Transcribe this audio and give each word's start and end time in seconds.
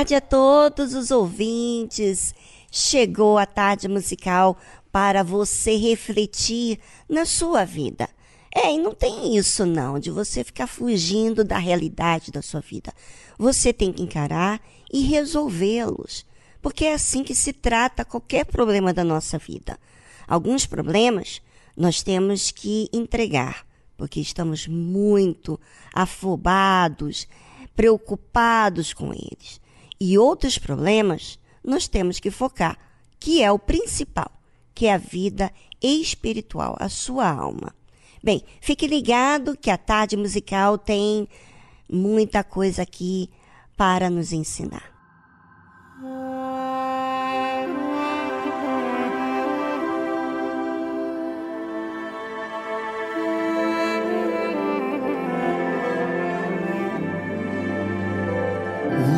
Tarde 0.00 0.14
a 0.14 0.20
todos 0.20 0.94
os 0.94 1.10
ouvintes. 1.10 2.34
Chegou 2.72 3.36
a 3.36 3.44
tarde 3.44 3.86
musical 3.86 4.56
para 4.90 5.22
você 5.22 5.76
refletir 5.76 6.78
na 7.06 7.26
sua 7.26 7.66
vida. 7.66 8.08
É, 8.54 8.72
e 8.72 8.78
não 8.78 8.94
tem 8.94 9.36
isso 9.36 9.66
não, 9.66 9.98
de 9.98 10.10
você 10.10 10.42
ficar 10.42 10.66
fugindo 10.66 11.44
da 11.44 11.58
realidade 11.58 12.30
da 12.30 12.40
sua 12.40 12.60
vida. 12.60 12.94
Você 13.38 13.74
tem 13.74 13.92
que 13.92 14.02
encarar 14.02 14.58
e 14.90 15.02
resolvê-los, 15.02 16.24
porque 16.62 16.86
é 16.86 16.94
assim 16.94 17.22
que 17.22 17.34
se 17.34 17.52
trata 17.52 18.02
qualquer 18.02 18.46
problema 18.46 18.94
da 18.94 19.04
nossa 19.04 19.36
vida. 19.36 19.78
Alguns 20.26 20.64
problemas 20.64 21.42
nós 21.76 22.02
temos 22.02 22.50
que 22.50 22.88
entregar, 22.90 23.66
porque 23.98 24.18
estamos 24.18 24.66
muito 24.66 25.60
afobados, 25.92 27.28
preocupados 27.76 28.94
com 28.94 29.12
eles. 29.12 29.60
E 30.00 30.16
outros 30.16 30.56
problemas 30.56 31.38
nós 31.62 31.86
temos 31.86 32.18
que 32.18 32.30
focar, 32.30 32.78
que 33.18 33.42
é 33.42 33.52
o 33.52 33.58
principal, 33.58 34.30
que 34.74 34.86
é 34.86 34.94
a 34.94 34.98
vida 34.98 35.52
espiritual, 35.82 36.76
a 36.78 36.88
sua 36.88 37.28
alma. 37.28 37.74
Bem, 38.22 38.42
fique 38.60 38.86
ligado 38.86 39.56
que 39.56 39.70
a 39.70 39.78
tarde 39.78 40.16
musical 40.16 40.78
tem 40.78 41.28
muita 41.90 42.42
coisa 42.42 42.82
aqui 42.82 43.30
para 43.76 44.08
nos 44.08 44.32
ensinar. 44.32 44.90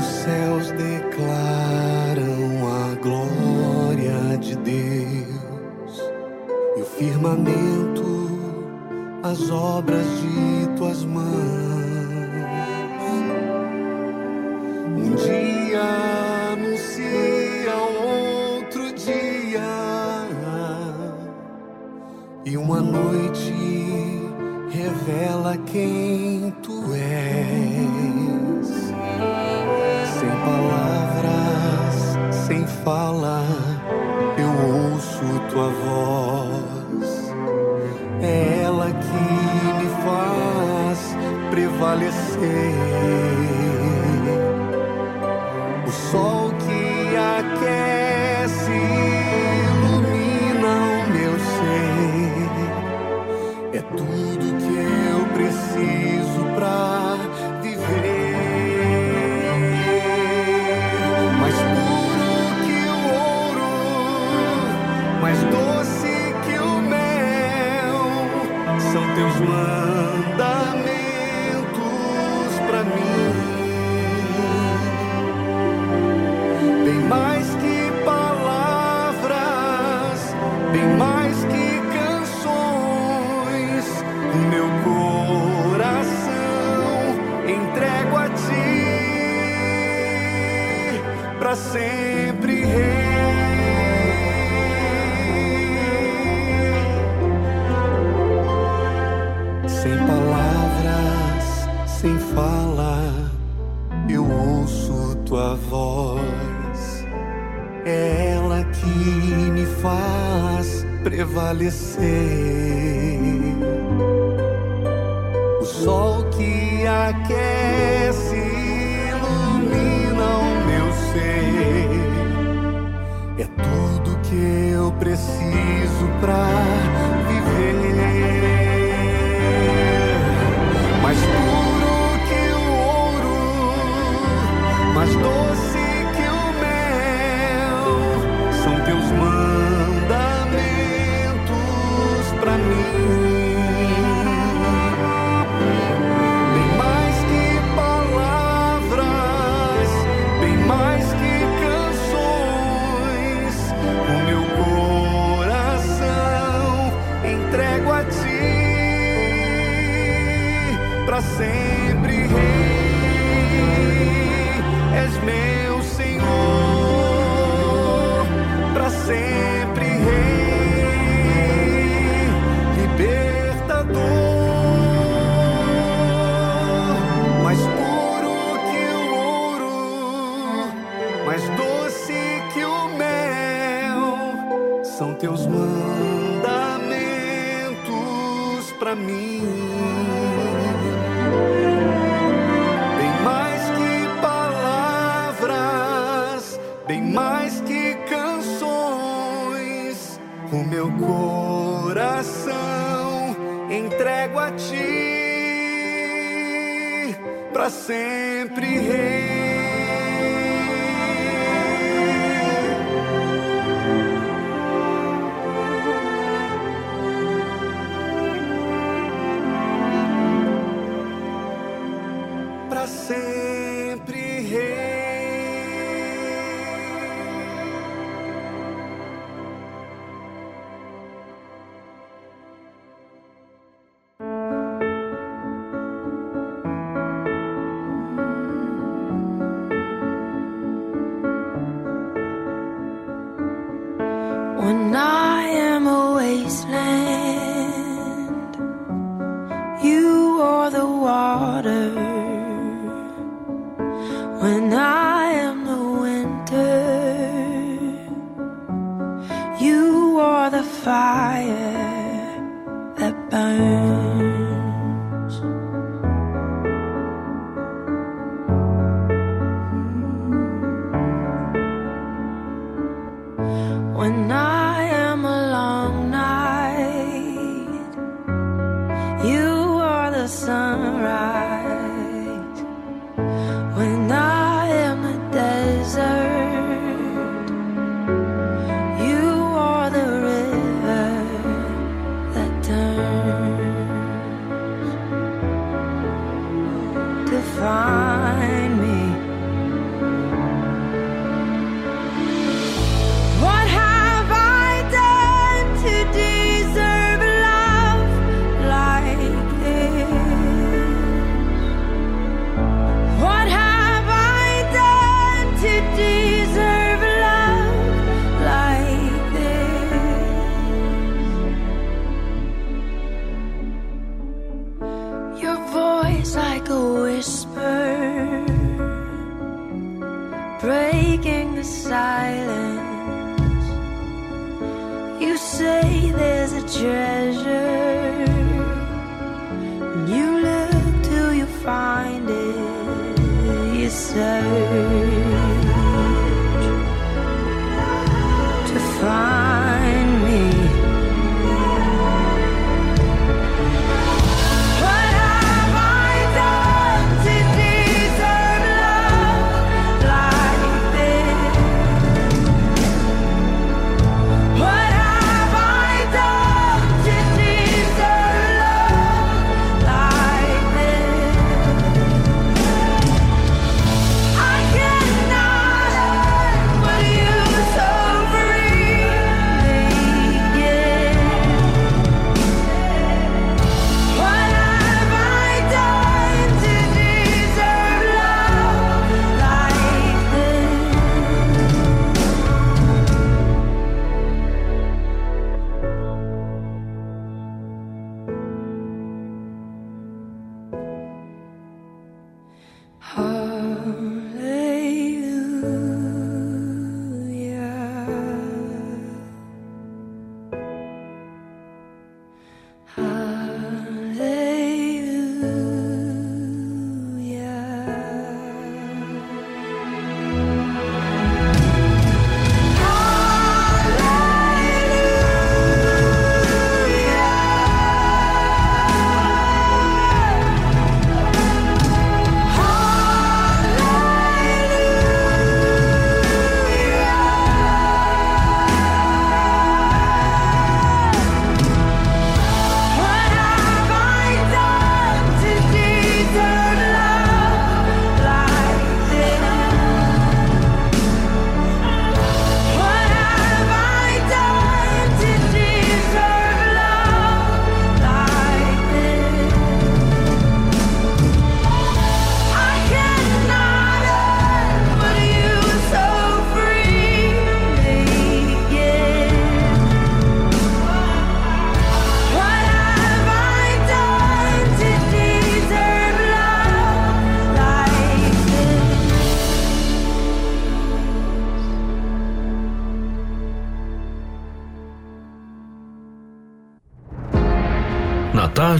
Os 0.02 0.08
céus 0.08 0.72
declaram 0.72 2.26
a 2.66 2.94
glória 2.96 4.36
de 4.36 4.56
Deus 4.56 6.02
e 6.76 6.80
o 6.80 6.84
firmamento 6.84 8.28
as 9.22 9.48
obras 9.48 10.04
de 10.04 10.66
tuas 10.76 11.04
mãos. 11.04 11.22
Um 14.96 15.14
dia 15.14 15.82
anuncia 16.52 17.76
outro 17.76 18.92
dia 18.94 19.62
e 22.44 22.56
uma 22.56 22.80
noite 22.80 23.54
revela 24.68 25.56
quem 25.58 26.52
tu 26.60 26.92
és. 26.92 27.61
fala, 32.84 33.42
eu 34.38 34.92
ouço 34.92 35.24
tua 35.50 35.68
voz. 35.68 37.32
É 38.20 38.62
ela 38.64 38.86
que 38.86 39.22
me 39.78 39.88
faz 40.04 41.16
prevalecer. 41.50 42.74
O 45.86 45.90
sol 45.90 46.52
que 46.66 47.16
aquece 47.16 47.81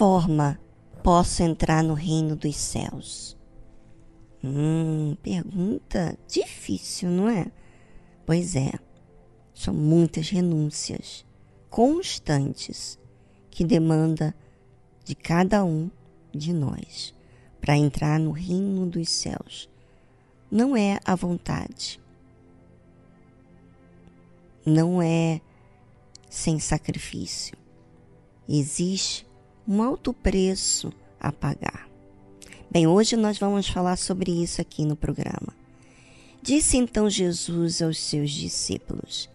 Forma 0.00 0.58
posso 1.04 1.42
entrar 1.42 1.84
no 1.84 1.92
reino 1.92 2.34
dos 2.34 2.56
céus? 2.56 3.36
Hum, 4.42 5.14
pergunta 5.22 6.18
difícil, 6.26 7.10
não 7.10 7.28
é? 7.28 7.52
Pois 8.24 8.56
é, 8.56 8.72
são 9.52 9.74
muitas 9.74 10.30
renúncias 10.30 11.22
constantes 11.68 12.98
que 13.50 13.62
demanda 13.62 14.34
de 15.04 15.14
cada 15.14 15.62
um 15.66 15.90
de 16.32 16.54
nós 16.54 17.14
para 17.60 17.76
entrar 17.76 18.18
no 18.18 18.30
reino 18.30 18.86
dos 18.86 19.10
céus. 19.10 19.68
Não 20.50 20.74
é 20.74 20.98
a 21.04 21.14
vontade. 21.14 22.00
Não 24.64 25.02
é 25.02 25.42
sem 26.30 26.58
sacrifício. 26.58 27.54
Existe 28.48 29.28
um 29.70 29.84
alto 29.84 30.12
preço 30.12 30.92
a 31.20 31.30
pagar. 31.30 31.88
Bem, 32.68 32.88
hoje 32.88 33.14
nós 33.14 33.38
vamos 33.38 33.68
falar 33.68 33.96
sobre 33.96 34.32
isso 34.32 34.60
aqui 34.60 34.84
no 34.84 34.96
programa. 34.96 35.54
Disse 36.42 36.76
então 36.76 37.08
Jesus 37.08 37.80
aos 37.80 37.96
seus 37.96 38.32
discípulos: 38.32 39.30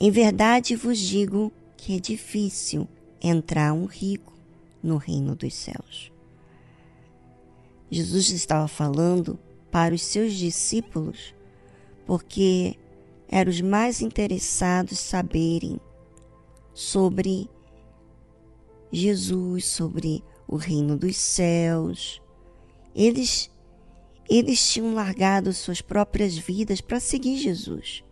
Em 0.00 0.10
verdade 0.10 0.74
vos 0.74 0.98
digo 0.98 1.52
que 1.76 1.94
é 1.94 2.00
difícil 2.00 2.88
entrar 3.22 3.72
um 3.72 3.84
rico 3.84 4.32
no 4.82 4.96
reino 4.96 5.36
dos 5.36 5.54
céus. 5.54 6.10
Jesus 7.88 8.30
estava 8.30 8.66
falando 8.66 9.38
para 9.70 9.94
os 9.94 10.02
seus 10.02 10.32
discípulos 10.32 11.32
porque 12.04 12.74
eram 13.28 13.48
os 13.48 13.60
mais 13.60 14.02
interessados 14.02 14.98
saberem 14.98 15.78
sobre 16.74 17.48
Jesus, 18.90 19.66
sobre 19.66 20.22
o 20.46 20.56
reino 20.56 20.96
dos 20.96 21.16
céus. 21.16 22.22
Eles 22.94 23.50
eles 24.28 24.70
tinham 24.70 24.92
largado 24.92 25.52
suas 25.54 25.80
próprias 25.80 26.36
vidas 26.36 26.82
para 26.82 27.00
seguir 27.00 27.38
Jesus. 27.38 28.04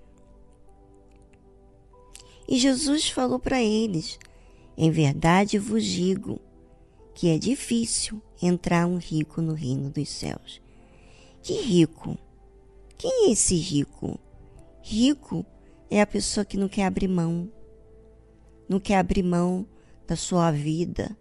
E 2.49 2.59
Jesus 2.59 3.09
falou 3.09 3.39
para 3.39 3.63
eles: 3.63 4.19
Em 4.77 4.91
verdade 4.91 5.59
vos 5.59 5.85
digo 5.85 6.41
que 7.15 7.29
é 7.29 7.39
difícil 7.39 8.23
entrar 8.43 8.87
um 8.87 8.97
rico 8.97 9.43
no 9.43 9.53
reino 9.53 9.91
dos 9.91 10.09
céus. 10.09 10.61
Que 11.43 11.61
rico? 11.61 12.17
Quem 12.97 13.29
é 13.29 13.33
esse 13.33 13.57
rico? 13.57 14.19
Rico 14.83 15.45
é 15.91 16.01
a 16.01 16.07
pessoa 16.07 16.45
que 16.45 16.57
não 16.57 16.69
quer 16.69 16.85
abrir 16.85 17.09
mão, 17.09 17.51
não 18.69 18.81
quer 18.81 18.97
abrir 18.97 19.23
mão 19.23 19.67
da 20.07 20.17
sua 20.17 20.51
vida. 20.51 21.17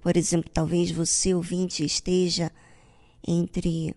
Por 0.00 0.16
exemplo, 0.16 0.50
talvez 0.52 0.90
você, 0.90 1.34
ouvinte, 1.34 1.84
esteja 1.84 2.50
entre 3.26 3.94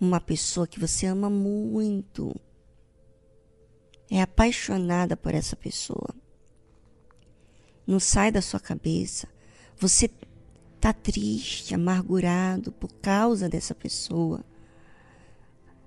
uma 0.00 0.20
pessoa 0.20 0.66
que 0.66 0.80
você 0.80 1.06
ama 1.06 1.30
muito, 1.30 2.34
é 4.10 4.20
apaixonada 4.20 5.16
por 5.16 5.34
essa 5.34 5.54
pessoa. 5.54 6.14
Não 7.86 8.00
sai 8.00 8.30
da 8.30 8.42
sua 8.42 8.60
cabeça. 8.60 9.28
Você 9.76 10.10
está 10.76 10.92
triste, 10.92 11.74
amargurado 11.74 12.72
por 12.72 12.92
causa 12.94 13.48
dessa 13.48 13.74
pessoa. 13.74 14.44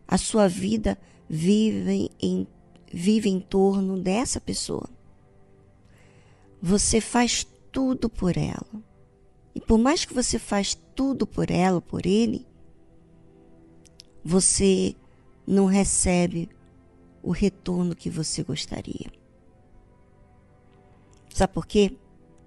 A 0.07 0.17
sua 0.17 0.47
vida 0.47 0.97
vive 1.27 2.09
em, 2.21 2.47
vive 2.91 3.29
em 3.29 3.39
torno 3.39 3.99
dessa 3.99 4.39
pessoa. 4.39 4.94
Você 6.61 6.99
faz 6.99 7.45
tudo 7.71 8.09
por 8.09 8.37
ela. 8.37 8.83
E 9.53 9.61
por 9.61 9.77
mais 9.77 10.03
que 10.05 10.13
você 10.13 10.37
faz 10.39 10.75
tudo 10.95 11.25
por 11.25 11.49
ela, 11.49 11.81
por 11.81 12.05
ele, 12.05 12.45
você 14.23 14.95
não 15.45 15.65
recebe 15.65 16.49
o 17.21 17.31
retorno 17.31 17.95
que 17.95 18.09
você 18.09 18.43
gostaria. 18.43 19.11
Sabe 21.29 21.53
por 21.53 21.65
quê? 21.65 21.97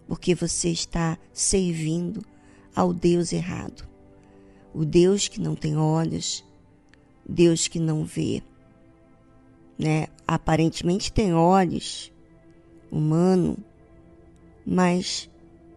Porque 0.06 0.34
você 0.34 0.70
está 0.70 1.18
servindo 1.32 2.24
ao 2.74 2.92
Deus 2.92 3.32
errado. 3.32 3.86
O 4.72 4.84
Deus 4.84 5.28
que 5.28 5.40
não 5.40 5.54
tem 5.54 5.76
olhos, 5.76 6.44
Deus 7.28 7.68
que 7.68 7.78
não 7.78 8.04
vê. 8.04 8.42
Né? 9.78 10.06
Aparentemente 10.26 11.12
tem 11.12 11.34
olhos, 11.34 12.12
humano, 12.90 13.56
mas 14.70 15.30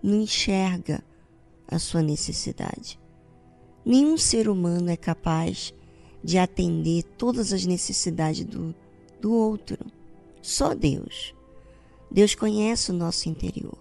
não 0.03 0.19
enxerga 0.19 1.01
a 1.65 1.79
sua 1.79 2.01
necessidade. 2.01 2.99
Nenhum 3.85 4.17
ser 4.17 4.49
humano 4.49 4.89
é 4.89 4.97
capaz 4.97 5.73
de 6.21 6.37
atender 6.37 7.03
todas 7.17 7.53
as 7.53 7.65
necessidades 7.65 8.43
do, 8.43 8.75
do 9.21 9.33
outro. 9.33 9.77
Só 10.41 10.75
Deus. 10.75 11.33
Deus 12.11 12.35
conhece 12.35 12.91
o 12.91 12.93
nosso 12.93 13.29
interior. 13.29 13.79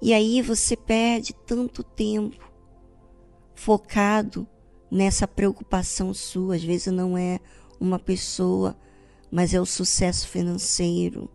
E 0.00 0.14
aí 0.14 0.40
você 0.40 0.76
perde 0.76 1.34
tanto 1.44 1.82
tempo 1.82 2.48
focado 3.56 4.46
nessa 4.88 5.26
preocupação 5.26 6.14
sua. 6.14 6.54
Às 6.54 6.62
vezes 6.62 6.92
não 6.92 7.18
é 7.18 7.40
uma 7.80 7.98
pessoa, 7.98 8.76
mas 9.32 9.52
é 9.52 9.60
o 9.60 9.66
sucesso 9.66 10.28
financeiro, 10.28 11.28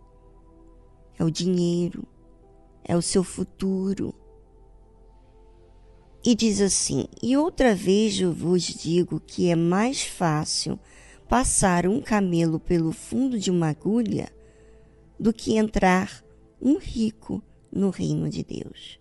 é 1.18 1.24
o 1.24 1.32
dinheiro, 1.32 2.08
é 2.84 2.96
o 2.96 3.02
seu 3.02 3.24
futuro. 3.24 4.14
E 6.24 6.36
diz 6.36 6.62
assim: 6.62 7.06
E 7.22 7.36
outra 7.38 7.74
vez 7.74 8.20
eu 8.20 8.34
vos 8.34 8.64
digo 8.64 9.20
que 9.20 9.50
é 9.50 9.56
mais 9.56 10.04
fácil 10.04 10.80
passar 11.28 11.88
um 11.88 12.02
camelo 12.02 12.60
pelo 12.60 12.92
fundo 12.92 13.38
de 13.40 13.52
uma 13.52 13.70
agulha 13.70 14.32
do 15.20 15.34
que 15.34 15.58
entrar 15.58 16.24
um 16.62 16.78
rico 16.78 17.42
no 17.72 17.90
reino 17.90 18.30
de 18.30 18.44
Deus. 18.44 19.00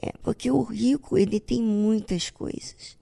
É, 0.00 0.12
porque 0.22 0.50
o 0.50 0.62
rico, 0.62 1.16
ele 1.16 1.38
tem 1.38 1.62
muitas 1.62 2.30
coisas 2.30 2.98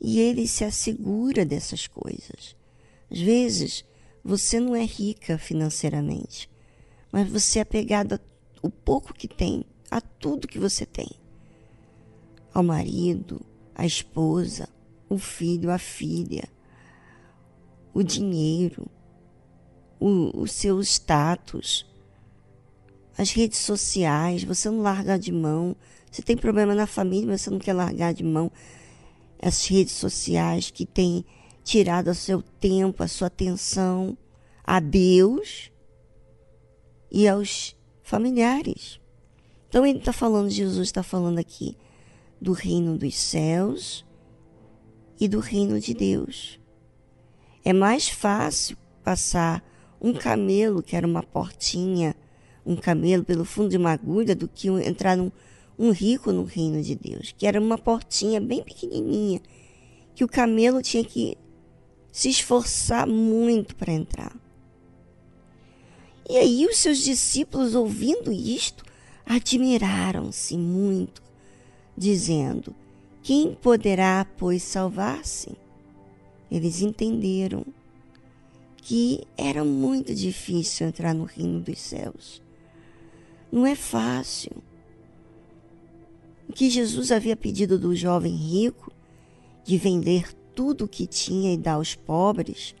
e 0.00 0.18
ele 0.18 0.46
se 0.46 0.64
assegura 0.64 1.44
dessas 1.44 1.86
coisas. 1.86 2.56
Às 3.10 3.18
vezes, 3.20 3.84
você 4.24 4.58
não 4.58 4.74
é 4.74 4.84
rica 4.84 5.38
financeiramente, 5.38 6.50
mas 7.12 7.28
você 7.28 7.58
é 7.58 7.62
apegado 7.62 8.18
ao 8.62 8.70
pouco 8.70 9.12
que 9.12 9.28
tem, 9.28 9.64
a 9.90 10.00
tudo 10.00 10.48
que 10.48 10.58
você 10.58 10.86
tem. 10.86 11.10
Ao 12.54 12.62
marido, 12.62 13.44
à 13.74 13.84
esposa, 13.84 14.66
o 15.08 15.18
filho, 15.18 15.70
a 15.70 15.78
filha, 15.78 16.48
o 17.92 18.02
dinheiro, 18.02 18.86
o, 20.00 20.40
o 20.42 20.48
seu 20.48 20.80
status, 20.80 21.86
as 23.16 23.30
redes 23.30 23.58
sociais, 23.58 24.42
você 24.42 24.70
não 24.70 24.80
larga 24.80 25.18
de 25.18 25.30
mão. 25.30 25.76
Você 26.10 26.22
tem 26.22 26.36
problema 26.36 26.74
na 26.74 26.86
família, 26.86 27.28
mas 27.28 27.42
você 27.42 27.50
não 27.50 27.58
quer 27.58 27.74
largar 27.74 28.14
de 28.14 28.24
mão 28.24 28.50
as 29.40 29.66
redes 29.66 29.94
sociais 29.94 30.70
que 30.70 30.86
têm 30.86 31.24
tirado 31.64 32.10
o 32.10 32.14
seu 32.14 32.40
tempo, 32.40 33.02
a 33.02 33.08
sua 33.08 33.26
atenção 33.26 34.16
a 34.64 34.78
Deus 34.78 35.71
e 37.12 37.28
aos 37.28 37.76
familiares. 38.02 38.98
Então 39.68 39.84
ele 39.84 39.98
está 39.98 40.12
falando, 40.12 40.48
Jesus 40.48 40.88
está 40.88 41.02
falando 41.02 41.38
aqui 41.38 41.76
do 42.40 42.52
reino 42.52 42.96
dos 42.96 43.14
céus 43.14 44.04
e 45.20 45.28
do 45.28 45.38
reino 45.38 45.78
de 45.78 45.94
Deus. 45.94 46.58
É 47.64 47.72
mais 47.72 48.08
fácil 48.08 48.76
passar 49.04 49.62
um 50.00 50.12
camelo, 50.12 50.82
que 50.82 50.96
era 50.96 51.06
uma 51.06 51.22
portinha, 51.22 52.16
um 52.66 52.74
camelo 52.74 53.24
pelo 53.24 53.44
fundo 53.44 53.68
de 53.68 53.76
uma 53.76 53.92
agulha, 53.92 54.34
do 54.34 54.48
que 54.48 54.68
entrar 54.68 55.16
num, 55.16 55.30
um 55.78 55.90
rico 55.90 56.32
no 56.32 56.44
reino 56.44 56.82
de 56.82 56.94
Deus, 56.96 57.32
que 57.36 57.46
era 57.46 57.60
uma 57.60 57.78
portinha 57.78 58.40
bem 58.40 58.62
pequenininha, 58.62 59.40
que 60.14 60.24
o 60.24 60.28
camelo 60.28 60.82
tinha 60.82 61.04
que 61.04 61.36
se 62.10 62.28
esforçar 62.28 63.06
muito 63.06 63.76
para 63.76 63.92
entrar. 63.92 64.41
E 66.28 66.36
aí 66.36 66.66
os 66.66 66.78
seus 66.78 66.98
discípulos, 66.98 67.74
ouvindo 67.74 68.30
isto, 68.30 68.84
admiraram-se 69.26 70.56
muito, 70.56 71.22
dizendo: 71.96 72.74
Quem 73.22 73.54
poderá, 73.54 74.26
pois, 74.36 74.62
salvar-se? 74.62 75.56
Eles 76.50 76.82
entenderam 76.82 77.64
que 78.76 79.22
era 79.36 79.64
muito 79.64 80.14
difícil 80.14 80.86
entrar 80.86 81.14
no 81.14 81.24
reino 81.24 81.60
dos 81.60 81.78
céus. 81.78 82.42
Não 83.50 83.66
é 83.66 83.74
fácil. 83.74 84.52
O 86.48 86.52
que 86.52 86.68
Jesus 86.68 87.10
havia 87.10 87.36
pedido 87.36 87.78
do 87.78 87.94
jovem 87.94 88.34
rico, 88.34 88.92
de 89.64 89.78
vender 89.78 90.34
tudo 90.54 90.84
o 90.84 90.88
que 90.88 91.06
tinha 91.06 91.54
e 91.54 91.56
dar 91.56 91.74
aos 91.74 91.94
pobres, 91.94 92.74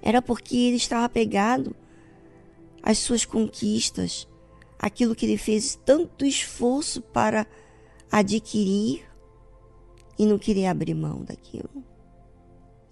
era 0.00 0.20
porque 0.20 0.56
ele 0.56 0.76
estava 0.76 1.04
apegado 1.04 1.76
às 2.82 2.98
suas 2.98 3.24
conquistas, 3.24 4.26
aquilo 4.78 5.14
que 5.14 5.24
ele 5.24 5.38
fez 5.38 5.78
tanto 5.84 6.24
esforço 6.24 7.00
para 7.00 7.46
adquirir 8.10 9.08
e 10.18 10.26
não 10.26 10.38
queria 10.38 10.70
abrir 10.70 10.94
mão 10.94 11.22
daquilo. 11.22 11.70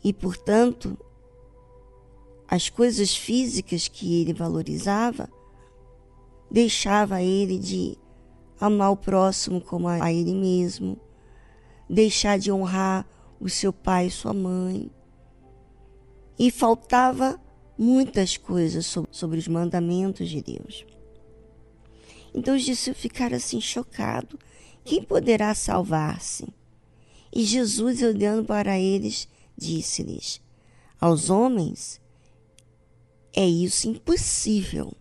E, 0.03 0.13
portanto, 0.13 0.97
as 2.49 2.69
coisas 2.69 3.15
físicas 3.15 3.89
que 3.89 4.23
ele 4.23 4.33
valorizava, 4.33 5.29
deixava 6.51 7.23
ele 7.23 7.59
de 7.59 7.99
amar 8.61 8.93
o 8.93 8.97
próximo 8.97 9.61
como 9.61 9.89
a 9.89 10.13
ele 10.13 10.35
mesmo, 10.35 10.99
deixar 11.89 12.39
de 12.39 12.51
honrar 12.51 13.07
o 13.41 13.49
seu 13.49 13.73
pai 13.73 14.07
e 14.07 14.11
sua 14.11 14.33
mãe. 14.33 14.91
E 16.39 16.51
faltava 16.51 17.41
muitas 17.81 18.37
coisas 18.37 18.85
sobre, 19.11 19.39
os 19.39 19.49
mandamentos 19.49 20.29
de 20.29 20.43
Deus. 20.43 20.85
Então 22.35 22.55
os 22.55 22.63
discípulos 22.63 23.01
ficaram 23.01 23.39
assim 23.39 23.59
chocados. 23.59 24.39
Quem 24.85 25.03
poderá 25.03 25.55
salvar-se? 25.55 26.47
E 27.33 27.43
Jesus, 27.43 28.03
olhando 28.03 28.45
para 28.45 28.79
eles, 28.79 29.27
disse-lhes: 29.57 30.43
Aos 31.01 31.31
homens 31.31 31.99
é 33.33 33.47
isso 33.47 33.89
impossível. 33.89 34.93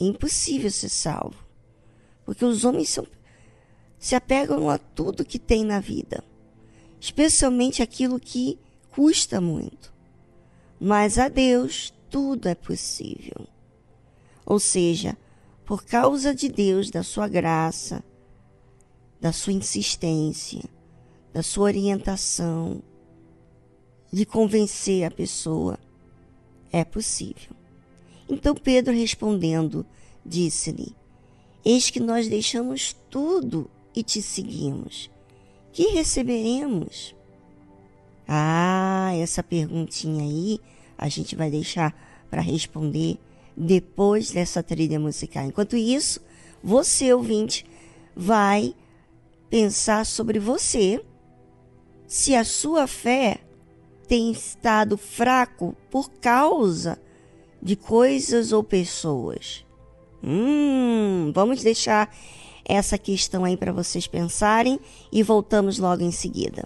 É 0.00 0.04
impossível 0.04 0.70
ser 0.70 0.88
salvo. 0.88 1.44
Porque 2.24 2.46
os 2.46 2.64
homens 2.64 2.88
são, 2.88 3.06
se 3.98 4.14
apegam 4.14 4.70
a 4.70 4.78
tudo 4.78 5.24
que 5.24 5.38
tem 5.38 5.64
na 5.64 5.80
vida, 5.80 6.24
especialmente 6.98 7.82
aquilo 7.82 8.18
que 8.18 8.58
custa 8.90 9.38
muito. 9.38 9.95
Mas 10.78 11.18
a 11.18 11.28
Deus 11.28 11.92
tudo 12.10 12.48
é 12.48 12.54
possível. 12.54 13.46
Ou 14.44 14.60
seja, 14.60 15.16
por 15.64 15.84
causa 15.84 16.34
de 16.34 16.48
Deus, 16.48 16.90
da 16.90 17.02
sua 17.02 17.26
graça, 17.26 18.04
da 19.20 19.32
sua 19.32 19.52
insistência, 19.52 20.62
da 21.32 21.42
sua 21.42 21.64
orientação, 21.64 22.82
de 24.12 24.24
convencer 24.24 25.04
a 25.04 25.10
pessoa 25.10 25.78
é 26.70 26.84
possível. 26.84 27.56
Então 28.28 28.54
Pedro 28.54 28.94
respondendo, 28.94 29.84
disse-lhe: 30.24 30.94
Eis 31.64 31.90
que 31.90 31.98
nós 31.98 32.28
deixamos 32.28 32.94
tudo 33.10 33.68
e 33.94 34.02
te 34.02 34.20
seguimos. 34.22 35.10
Que 35.72 35.88
receberemos? 35.88 37.15
Ah, 38.26 39.12
essa 39.14 39.42
perguntinha 39.42 40.22
aí 40.22 40.60
a 40.98 41.08
gente 41.08 41.36
vai 41.36 41.50
deixar 41.50 41.94
para 42.30 42.40
responder 42.40 43.18
depois 43.56 44.30
dessa 44.30 44.62
trilha 44.62 44.98
musical. 44.98 45.44
Enquanto 45.44 45.76
isso, 45.76 46.20
você, 46.62 47.12
ouvinte, 47.12 47.64
vai 48.14 48.74
pensar 49.48 50.04
sobre 50.04 50.38
você, 50.38 51.04
se 52.06 52.34
a 52.34 52.44
sua 52.44 52.86
fé 52.86 53.38
tem 54.06 54.30
estado 54.30 54.96
fraco 54.96 55.76
por 55.90 56.10
causa 56.10 56.98
de 57.62 57.74
coisas 57.74 58.52
ou 58.52 58.62
pessoas. 58.62 59.64
Hum, 60.22 61.32
vamos 61.34 61.62
deixar 61.62 62.14
essa 62.64 62.98
questão 62.98 63.44
aí 63.44 63.56
para 63.56 63.72
vocês 63.72 64.06
pensarem 64.06 64.78
e 65.10 65.22
voltamos 65.22 65.78
logo 65.78 66.02
em 66.02 66.10
seguida. 66.10 66.64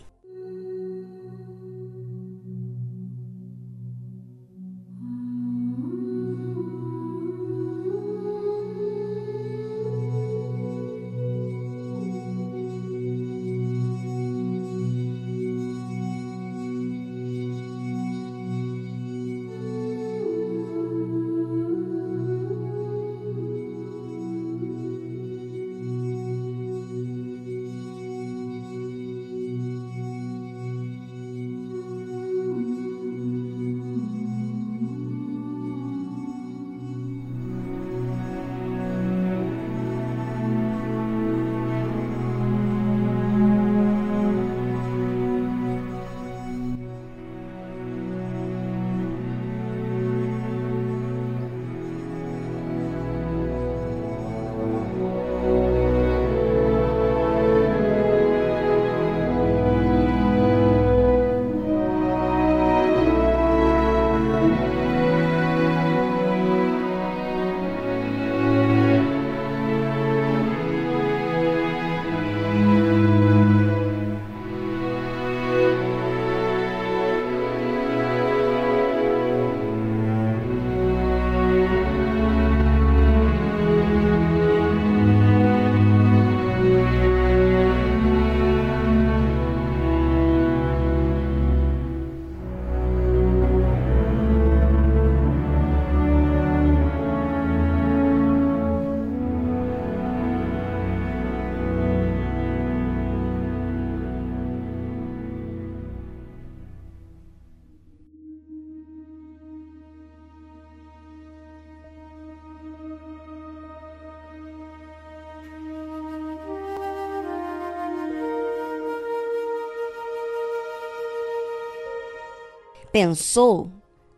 Pensou? 122.93 123.71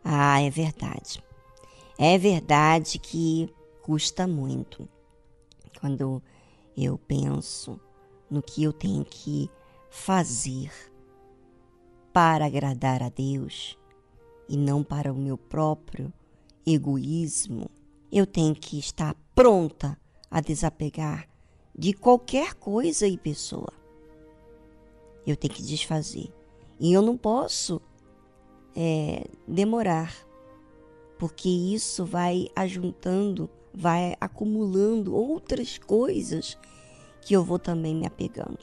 Ah, 0.03 0.41
é 0.41 0.49
verdade. 0.49 1.23
É 1.97 2.17
verdade 2.17 2.97
que 2.97 3.53
custa 3.83 4.25
muito. 4.25 4.89
Quando 5.79 6.23
eu 6.75 6.97
penso 6.97 7.79
no 8.29 8.41
que 8.41 8.63
eu 8.63 8.73
tenho 8.73 9.05
que 9.05 9.47
fazer 9.91 10.71
para 12.11 12.47
agradar 12.47 13.03
a 13.03 13.09
Deus 13.09 13.77
e 14.49 14.57
não 14.57 14.83
para 14.83 15.13
o 15.13 15.15
meu 15.15 15.37
próprio 15.37 16.11
egoísmo, 16.65 17.69
eu 18.11 18.25
tenho 18.25 18.55
que 18.55 18.79
estar 18.79 19.15
pronta 19.35 19.99
a 20.31 20.41
desapegar 20.41 21.29
de 21.77 21.93
qualquer 21.93 22.55
coisa 22.55 23.05
e 23.05 23.17
pessoa. 23.17 23.71
Eu 25.27 25.37
tenho 25.37 25.53
que 25.53 25.61
desfazer. 25.61 26.33
E 26.79 26.91
eu 26.91 27.03
não 27.03 27.15
posso 27.15 27.79
é, 28.75 29.27
demorar, 29.47 30.13
porque 31.17 31.49
isso 31.49 32.05
vai 32.05 32.47
ajuntando, 32.55 33.49
vai 33.73 34.15
acumulando 34.19 35.15
outras 35.15 35.77
coisas 35.77 36.57
que 37.21 37.33
eu 37.33 37.43
vou 37.43 37.59
também 37.59 37.95
me 37.95 38.05
apegando. 38.05 38.59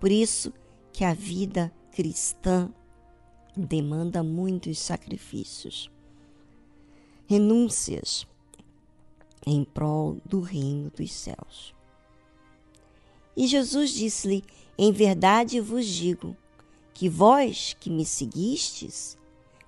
Por 0.00 0.10
isso 0.10 0.52
que 0.92 1.04
a 1.04 1.14
vida 1.14 1.72
cristã 1.92 2.72
demanda 3.56 4.22
muitos 4.22 4.78
sacrifícios, 4.78 5.90
renúncias 7.26 8.26
em 9.46 9.64
prol 9.64 10.18
do 10.24 10.40
reino 10.40 10.90
dos 10.90 11.12
céus. 11.12 11.74
E 13.36 13.46
Jesus 13.46 13.90
disse-lhe: 13.90 14.44
Em 14.76 14.92
verdade 14.92 15.60
vos 15.60 15.86
digo 15.86 16.36
que 16.98 17.08
vós 17.08 17.76
que 17.78 17.88
me 17.88 18.04
seguistes, 18.04 19.16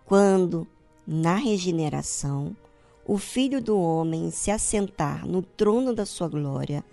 quando, 0.04 0.66
na 1.06 1.36
regeneração, 1.36 2.56
o 3.06 3.18
Filho 3.18 3.62
do 3.62 3.78
Homem 3.78 4.32
se 4.32 4.50
assentar 4.50 5.24
no 5.24 5.40
trono 5.40 5.94
da 5.94 6.04
sua 6.04 6.28
glória, 6.28 6.84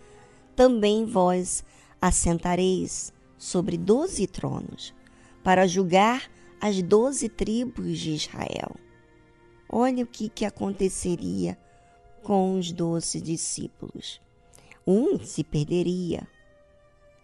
também 0.56 1.06
vós 1.06 1.64
assentareis 2.00 3.12
sobre 3.36 3.80
doze 3.80 4.28
tronos, 4.28 4.94
para 5.44 5.66
julgar 5.66 6.30
as 6.62 6.84
doze 6.84 7.28
tribos 7.30 7.98
de 7.98 8.12
Israel. 8.12 8.76
Olha 9.68 10.04
o 10.04 10.08
que, 10.08 10.30
que 10.30 10.46
aconteceria 10.46 11.58
com 12.22 12.60
os 12.60 12.72
doze 12.72 13.20
discípulos. 13.20 14.22
Um 14.86 15.18
se 15.18 15.44
perderia 15.44 16.28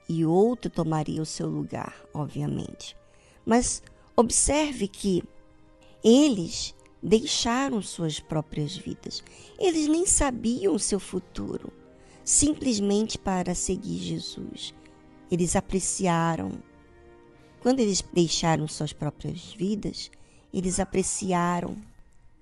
e 0.10 0.26
outro 0.26 0.71
tomaria 0.71 1.21
o 1.21 1.28
seu 1.28 1.47
lugar, 1.47 1.95
obviamente. 2.12 3.03
Mas 3.45 3.82
observe 4.15 4.88
que 4.88 5.23
eles 6.03 6.73
deixaram 7.01 7.82
suas 7.82 8.19
próprias 8.19 8.77
vidas. 8.77 9.23
Eles 9.60 9.88
nem 9.88 10.06
sabiam 10.06 10.73
o 10.73 10.79
seu 10.79 10.99
futuro, 10.99 11.71
simplesmente 12.23 13.17
para 13.17 13.53
seguir 13.53 13.97
Jesus. 13.97 14.73
Eles 15.29 15.56
apreciaram. 15.56 16.51
Quando 17.60 17.79
eles 17.79 18.03
deixaram 18.13 18.67
suas 18.67 18.93
próprias 18.93 19.53
vidas, 19.53 20.10
eles 20.53 20.79
apreciaram. 20.79 21.75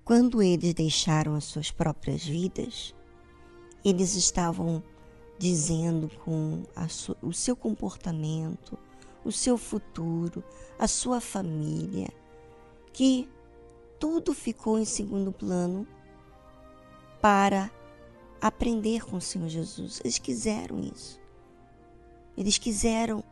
Quando 0.03 0.41
eles 0.41 0.73
deixaram 0.73 1.35
as 1.35 1.45
suas 1.45 1.71
próprias 1.71 2.23
vidas, 2.23 2.93
eles 3.83 4.15
estavam 4.15 4.83
dizendo 5.39 6.09
com 6.23 6.63
o 7.21 7.33
seu 7.33 7.55
comportamento, 7.55 8.77
o 9.23 9.31
seu 9.31 9.57
futuro, 9.57 10.43
a 10.77 10.88
sua 10.88 11.21
família, 11.21 12.10
que 12.93 13.29
tudo 13.99 14.34
ficou 14.34 14.79
em 14.79 14.86
segundo 14.86 15.31
plano 15.31 15.88
para 17.21 17.71
aprender 18.41 19.05
com 19.05 19.17
o 19.17 19.21
Senhor 19.21 19.47
Jesus. 19.47 20.01
Eles 20.03 20.17
quiseram 20.17 20.79
isso. 20.79 21.19
Eles 22.36 22.57
quiseram 22.57 23.23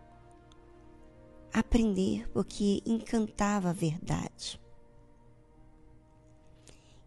aprender 1.54 2.30
porque 2.32 2.82
encantava 2.86 3.70
a 3.70 3.74
verdade. 3.74 4.62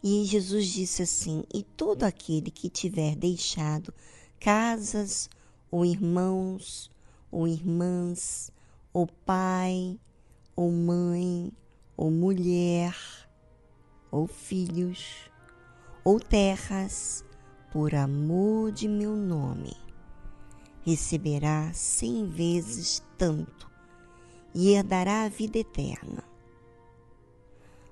E 0.03 0.25
Jesus 0.25 0.66
disse 0.66 1.03
assim: 1.03 1.45
E 1.55 1.62
todo 1.62 2.03
aquele 2.03 2.51
que 2.51 2.68
tiver 2.68 3.14
deixado 3.14 3.95
casas, 4.40 5.31
ou 5.71 5.85
irmãos, 5.85 6.90
ou 7.31 7.47
irmãs, 7.47 8.51
ou 8.93 9.07
pai, 9.07 9.99
ou 10.55 10.71
mãe, 10.71 11.53
ou 11.97 12.11
mulher, 12.11 12.97
ou 14.11 14.27
filhos, 14.27 15.31
ou 16.05 16.21
terras, 16.21 17.25
por 17.71 17.95
amor 17.95 18.71
de 18.71 18.87
meu 18.87 19.17
nome, 19.17 19.75
receberá 20.85 21.73
cem 21.73 22.27
vezes 22.27 23.03
tanto 23.17 23.71
e 24.55 24.71
herdará 24.73 25.23
a 25.23 25.29
vida 25.29 25.59
eterna. 25.59 26.23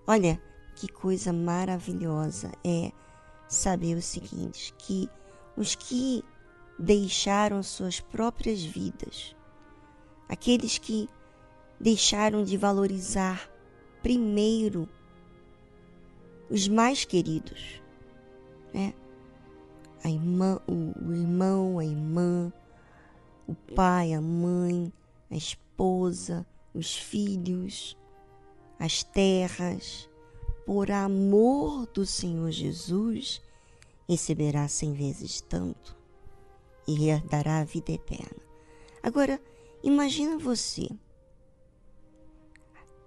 Olha 0.06 0.40
que 0.76 0.88
coisa 0.88 1.32
maravilhosa 1.32 2.50
é 2.64 2.92
saber 3.48 3.96
o 3.96 4.02
seguinte: 4.02 4.74
que 4.78 5.08
os 5.56 5.74
que 5.74 6.24
deixaram 6.78 7.62
suas 7.62 8.00
próprias 8.00 8.62
vidas, 8.62 9.36
aqueles 10.30 10.78
que 10.78 11.08
deixaram 11.80 12.44
de 12.44 12.56
valorizar 12.56 13.50
primeiro 14.00 14.88
os 16.48 16.68
mais 16.68 17.04
queridos, 17.04 17.82
né? 18.72 18.94
A 20.04 20.08
irmã, 20.08 20.60
o, 20.68 20.94
o 21.04 21.12
irmão, 21.12 21.78
a 21.80 21.84
irmã, 21.84 22.52
o 23.46 23.54
pai, 23.74 24.14
a 24.14 24.20
mãe, 24.20 24.92
a 25.28 25.36
esposa, 25.36 26.46
os 26.72 26.96
filhos, 26.96 27.98
as 28.78 29.02
terras, 29.02 30.08
por 30.64 30.92
amor 30.92 31.86
do 31.86 32.06
Senhor 32.06 32.52
Jesus, 32.52 33.42
receberá 34.08 34.68
cem 34.68 34.92
vezes 34.92 35.40
tanto 35.40 35.96
e 36.86 37.08
herdará 37.08 37.58
a 37.58 37.64
vida 37.64 37.92
eterna. 37.92 38.42
Agora, 39.02 39.40
imagina 39.82 40.38
você 40.38 40.88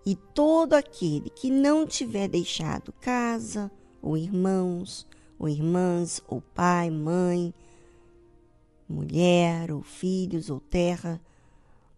e 0.05 0.15
todo 0.15 0.73
aquele 0.73 1.29
que 1.29 1.49
não 1.49 1.87
tiver 1.87 2.27
deixado 2.27 2.91
casa, 2.93 3.71
ou 4.01 4.17
irmãos, 4.17 5.07
ou 5.39 5.47
irmãs, 5.47 6.21
ou 6.27 6.41
pai, 6.41 6.89
mãe, 6.89 7.53
mulher, 8.87 9.71
ou 9.71 9.81
filhos, 9.81 10.49
ou 10.49 10.59
terra, 10.59 11.21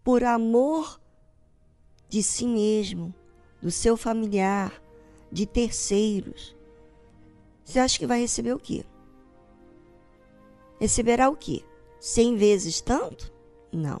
por 0.04 0.22
amor 0.22 1.00
de 2.08 2.22
si 2.22 2.46
mesmo, 2.46 3.12
do 3.60 3.70
seu 3.70 3.96
familiar, 3.96 4.80
de 5.32 5.44
terceiros, 5.44 6.56
você 7.64 7.80
acha 7.80 7.98
que 7.98 8.06
vai 8.06 8.20
receber 8.20 8.52
o 8.52 8.60
quê? 8.60 8.84
Receberá 10.78 11.28
o 11.28 11.36
quê? 11.36 11.64
Cem 11.98 12.36
vezes 12.36 12.80
tanto? 12.80 13.32
Não. 13.72 13.98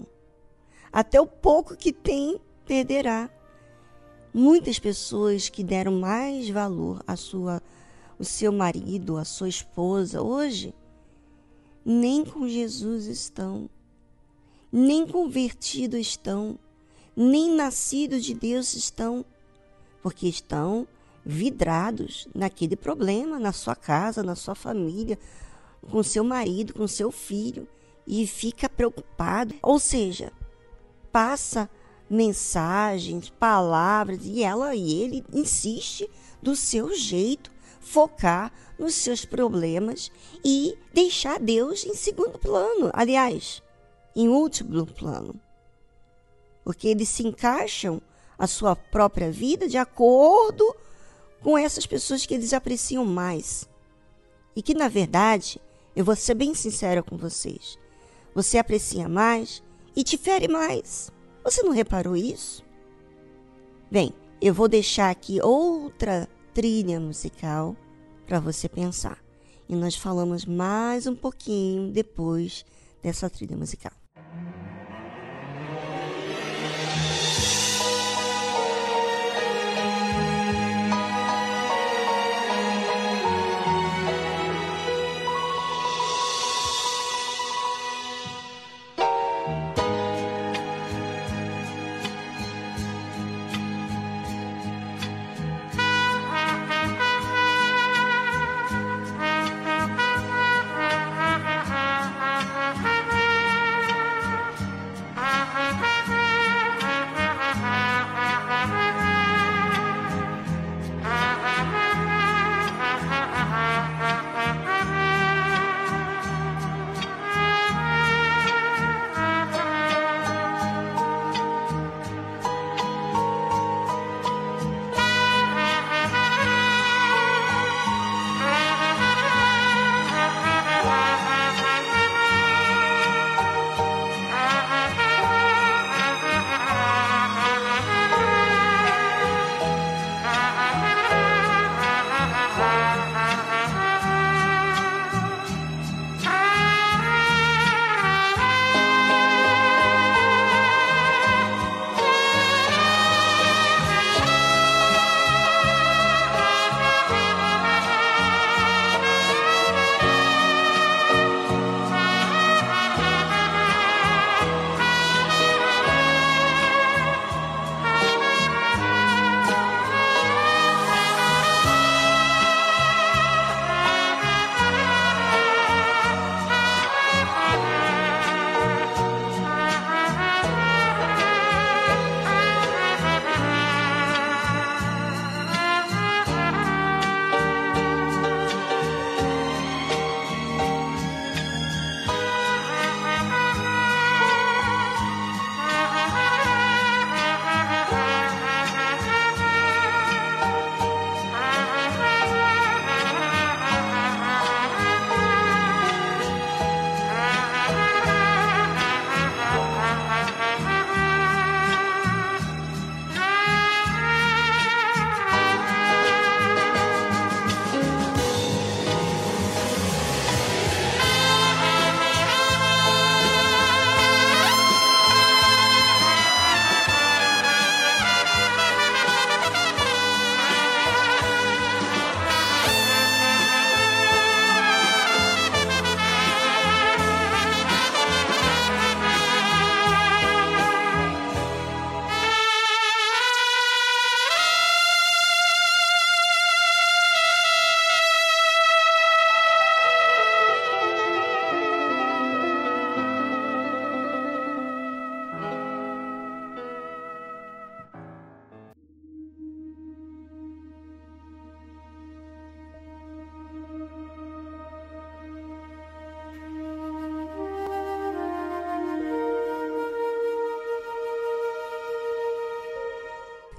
Até 0.96 1.20
o 1.20 1.26
pouco 1.26 1.76
que 1.76 1.92
tem, 1.92 2.40
perderá. 2.64 3.28
Muitas 4.32 4.78
pessoas 4.78 5.50
que 5.50 5.62
deram 5.62 6.00
mais 6.00 6.48
valor 6.48 7.02
à 7.06 7.16
sua, 7.16 7.62
o 8.18 8.24
seu 8.24 8.50
marido, 8.50 9.18
à 9.18 9.24
sua 9.26 9.46
esposa, 9.46 10.22
hoje, 10.22 10.74
nem 11.84 12.24
com 12.24 12.48
Jesus 12.48 13.04
estão, 13.08 13.68
nem 14.72 15.06
convertidos 15.06 16.00
estão, 16.00 16.58
nem 17.14 17.54
nascidos 17.54 18.24
de 18.24 18.32
Deus 18.32 18.72
estão, 18.72 19.22
porque 20.02 20.26
estão 20.26 20.88
vidrados 21.22 22.26
naquele 22.34 22.74
problema, 22.74 23.38
na 23.38 23.52
sua 23.52 23.76
casa, 23.76 24.22
na 24.22 24.34
sua 24.34 24.54
família, 24.54 25.18
com 25.90 26.02
seu 26.02 26.24
marido, 26.24 26.72
com 26.72 26.88
seu 26.88 27.12
filho, 27.12 27.68
e 28.06 28.26
fica 28.26 28.66
preocupado. 28.66 29.54
Ou 29.60 29.78
seja, 29.78 30.32
passa 31.16 31.70
mensagens, 32.10 33.30
palavras, 33.30 34.20
e 34.22 34.42
ela 34.42 34.76
e 34.76 35.00
ele 35.00 35.24
insiste 35.32 36.10
do 36.42 36.54
seu 36.54 36.94
jeito 36.94 37.50
focar 37.80 38.52
nos 38.78 38.96
seus 38.96 39.24
problemas 39.24 40.12
e 40.44 40.76
deixar 40.92 41.40
Deus 41.40 41.86
em 41.86 41.94
segundo 41.94 42.38
plano. 42.38 42.90
Aliás, 42.92 43.62
em 44.14 44.28
último 44.28 44.84
plano. 44.84 45.40
Porque 46.62 46.88
eles 46.88 47.08
se 47.08 47.26
encaixam 47.26 47.98
a 48.38 48.46
sua 48.46 48.76
própria 48.76 49.32
vida 49.32 49.66
de 49.66 49.78
acordo 49.78 50.76
com 51.40 51.56
essas 51.56 51.86
pessoas 51.86 52.26
que 52.26 52.34
eles 52.34 52.52
apreciam 52.52 53.06
mais. 53.06 53.66
E 54.54 54.60
que, 54.60 54.74
na 54.74 54.88
verdade, 54.88 55.58
eu 55.94 56.04
vou 56.04 56.14
ser 56.14 56.34
bem 56.34 56.54
sincera 56.54 57.02
com 57.02 57.16
vocês, 57.16 57.78
você 58.34 58.58
aprecia 58.58 59.08
mais 59.08 59.64
e 59.96 60.04
te 60.04 60.18
fere 60.18 60.46
mais. 60.46 61.10
Você 61.42 61.62
não 61.62 61.72
reparou 61.72 62.14
isso? 62.14 62.62
Bem, 63.90 64.12
eu 64.40 64.52
vou 64.52 64.68
deixar 64.68 65.10
aqui 65.10 65.40
outra 65.40 66.28
trilha 66.52 67.00
musical 67.00 67.74
para 68.26 68.38
você 68.38 68.68
pensar. 68.68 69.18
E 69.68 69.74
nós 69.74 69.96
falamos 69.96 70.44
mais 70.44 71.06
um 71.06 71.16
pouquinho 71.16 71.90
depois 71.90 72.64
dessa 73.02 73.30
trilha 73.30 73.56
musical. 73.56 73.92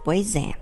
Pois 0.08 0.38
é, 0.38 0.54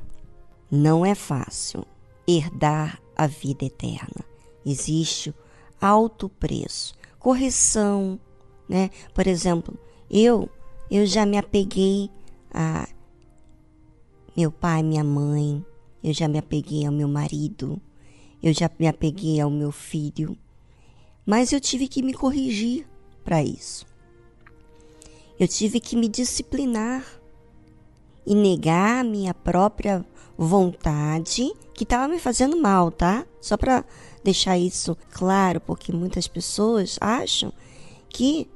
não 0.72 1.06
é 1.06 1.14
fácil 1.14 1.86
herdar 2.28 3.00
a 3.16 3.28
vida 3.28 3.64
eterna. 3.64 4.26
Existe 4.66 5.36
alto 5.80 6.28
preço, 6.28 6.96
correção, 7.20 8.20
né? 8.68 8.90
Por 9.14 9.28
exemplo, 9.28 9.78
eu 10.10 10.50
eu 10.90 11.06
já 11.06 11.28
me 11.28 11.38
apeguei 11.38 12.10
a 12.52 12.88
meu 14.36 14.52
pai, 14.52 14.82
minha 14.82 15.04
mãe, 15.04 15.64
eu 16.04 16.12
já 16.12 16.28
me 16.28 16.40
apeguei 16.40 16.84
ao 16.84 16.92
meu 16.92 17.08
marido, 17.08 17.80
eu 18.42 18.52
já 18.52 18.68
me 18.80 18.88
apeguei 18.88 19.40
ao 19.40 19.52
meu 19.52 19.72
filho, 19.72 20.36
mas 21.24 21.54
eu 21.54 21.62
tive 21.62 21.88
que 21.88 22.02
me 22.02 22.16
corrigir 22.16 22.88
para 23.24 23.44
isso. 23.44 23.86
Eu 25.40 25.48
tive 25.48 25.80
que 25.80 25.96
me 25.96 26.08
disciplinar 26.08 27.06
e 28.26 28.34
negar 28.34 29.02
a 29.02 29.04
minha 29.04 29.34
própria 29.34 30.06
vontade 30.38 31.54
que 31.74 31.84
estava 31.84 32.08
me 32.08 32.20
fazendo 32.20 32.60
mal, 32.60 32.92
tá? 32.92 33.26
Só 33.40 33.56
para 33.58 33.86
deixar 34.24 34.58
isso 34.58 34.98
claro, 35.12 35.62
porque 35.62 35.92
muitas 35.92 36.28
pessoas 36.28 36.98
acham 37.00 37.54
que 38.10 38.50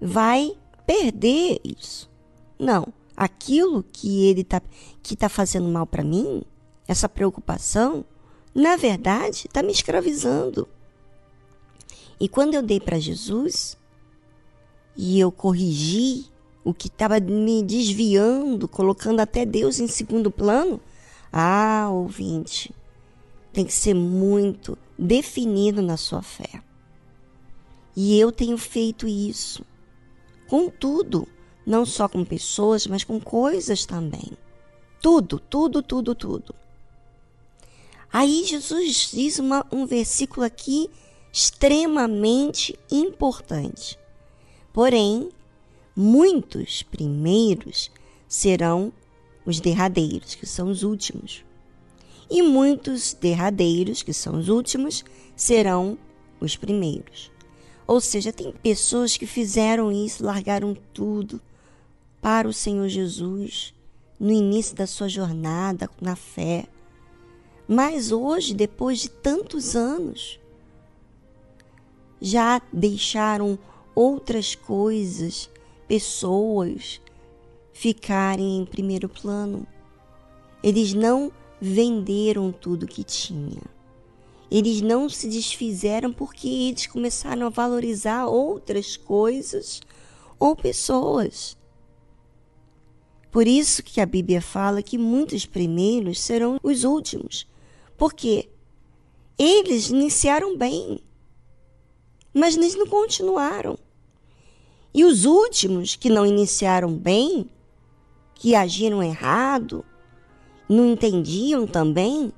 vai 0.00 0.56
perder 0.86 1.60
isso. 1.62 2.10
Não, 2.58 2.92
aquilo 3.16 3.84
que 3.92 4.26
ele 4.26 4.42
tá 4.42 4.60
que 5.02 5.16
tá 5.16 5.28
fazendo 5.28 5.68
mal 5.68 5.86
para 5.86 6.02
mim, 6.02 6.42
essa 6.86 7.08
preocupação, 7.08 8.04
na 8.54 8.76
verdade, 8.76 9.46
está 9.46 9.62
me 9.62 9.72
escravizando. 9.72 10.68
E 12.18 12.28
quando 12.28 12.54
eu 12.54 12.62
dei 12.62 12.80
para 12.80 12.98
Jesus 12.98 13.78
e 14.96 15.18
eu 15.18 15.30
corrigi 15.32 16.26
o 16.70 16.74
que 16.74 16.88
estava 16.88 17.20
me 17.20 17.62
desviando, 17.62 18.66
colocando 18.68 19.20
até 19.20 19.44
Deus 19.44 19.78
em 19.78 19.86
segundo 19.86 20.30
plano, 20.30 20.80
ah, 21.32 21.88
ouvinte, 21.90 22.74
tem 23.52 23.64
que 23.64 23.72
ser 23.72 23.94
muito 23.94 24.76
definido 24.98 25.82
na 25.82 25.96
sua 25.96 26.22
fé. 26.22 26.62
E 27.96 28.18
eu 28.18 28.32
tenho 28.32 28.56
feito 28.56 29.06
isso 29.06 29.64
com 30.48 30.68
tudo, 30.68 31.28
não 31.66 31.84
só 31.84 32.08
com 32.08 32.24
pessoas, 32.24 32.86
mas 32.86 33.04
com 33.04 33.20
coisas 33.20 33.84
também. 33.84 34.32
Tudo, 35.00 35.38
tudo, 35.38 35.82
tudo, 35.82 36.14
tudo. 36.14 36.54
Aí 38.12 38.44
Jesus 38.44 39.10
diz 39.12 39.38
uma, 39.38 39.64
um 39.70 39.86
versículo 39.86 40.44
aqui 40.44 40.90
extremamente 41.32 42.76
importante. 42.90 43.98
Porém, 44.72 45.30
muitos 46.00 46.82
primeiros 46.82 47.90
serão 48.26 48.90
os 49.44 49.60
derradeiros, 49.60 50.34
que 50.34 50.46
são 50.46 50.70
os 50.70 50.82
últimos. 50.82 51.44
E 52.30 52.42
muitos 52.42 53.12
derradeiros, 53.12 54.02
que 54.02 54.12
são 54.12 54.38
os 54.38 54.48
últimos, 54.48 55.04
serão 55.36 55.98
os 56.40 56.56
primeiros. 56.56 57.30
Ou 57.86 58.00
seja, 58.00 58.32
tem 58.32 58.52
pessoas 58.62 59.16
que 59.16 59.26
fizeram 59.26 59.92
isso, 59.92 60.24
largaram 60.24 60.74
tudo 60.94 61.40
para 62.20 62.48
o 62.48 62.52
Senhor 62.52 62.88
Jesus 62.88 63.74
no 64.18 64.30
início 64.30 64.74
da 64.76 64.86
sua 64.86 65.08
jornada 65.08 65.90
na 66.00 66.16
fé. 66.16 66.66
Mas 67.68 68.10
hoje, 68.10 68.54
depois 68.54 69.00
de 69.00 69.10
tantos 69.10 69.76
anos, 69.76 70.40
já 72.20 72.60
deixaram 72.72 73.58
outras 73.94 74.54
coisas, 74.54 75.50
pessoas 75.90 77.00
ficarem 77.72 78.58
em 78.58 78.64
primeiro 78.64 79.08
plano. 79.08 79.66
Eles 80.62 80.94
não 80.94 81.32
venderam 81.60 82.52
tudo 82.52 82.86
que 82.86 83.02
tinham 83.02 83.62
eles 84.50 84.80
não 84.80 85.08
se 85.08 85.28
desfizeram 85.28 86.12
porque 86.12 86.48
eles 86.48 86.86
começaram 86.86 87.46
a 87.46 87.50
valorizar 87.50 88.26
outras 88.26 88.96
coisas 88.96 89.80
ou 90.38 90.56
pessoas. 90.56 91.56
Por 93.30 93.46
isso 93.46 93.82
que 93.82 94.00
a 94.00 94.06
Bíblia 94.06 94.42
fala 94.42 94.82
que 94.82 94.98
muitos 94.98 95.46
primeiros 95.46 96.20
serão 96.20 96.58
os 96.64 96.82
últimos. 96.82 97.46
Porque 97.96 98.48
eles 99.38 99.88
iniciaram 99.88 100.58
bem, 100.58 100.98
mas 102.34 102.56
eles 102.56 102.74
não 102.74 102.88
continuaram. 102.88 103.78
E 104.92 105.04
os 105.04 105.24
últimos 105.24 105.94
que 105.94 106.10
não 106.10 106.26
iniciaram 106.26 106.92
bem, 106.92 107.48
que 108.34 108.54
agiram 108.54 109.02
errado, 109.02 109.84
não 110.68 110.92
entendiam 110.92 111.66
também, 111.66 112.32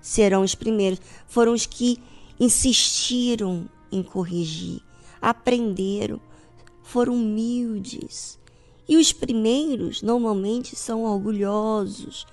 serão 0.00 0.42
os 0.42 0.54
primeiros. 0.54 1.00
Foram 1.26 1.52
os 1.52 1.66
que 1.66 1.98
insistiram 2.38 3.68
em 3.92 4.02
corrigir, 4.02 4.80
aprenderam, 5.20 6.20
foram 6.82 7.14
humildes. 7.14 8.38
E 8.88 8.96
os 8.96 9.12
primeiros 9.12 10.02
normalmente 10.02 10.74
são 10.74 11.04
orgulhosos, 11.04 12.26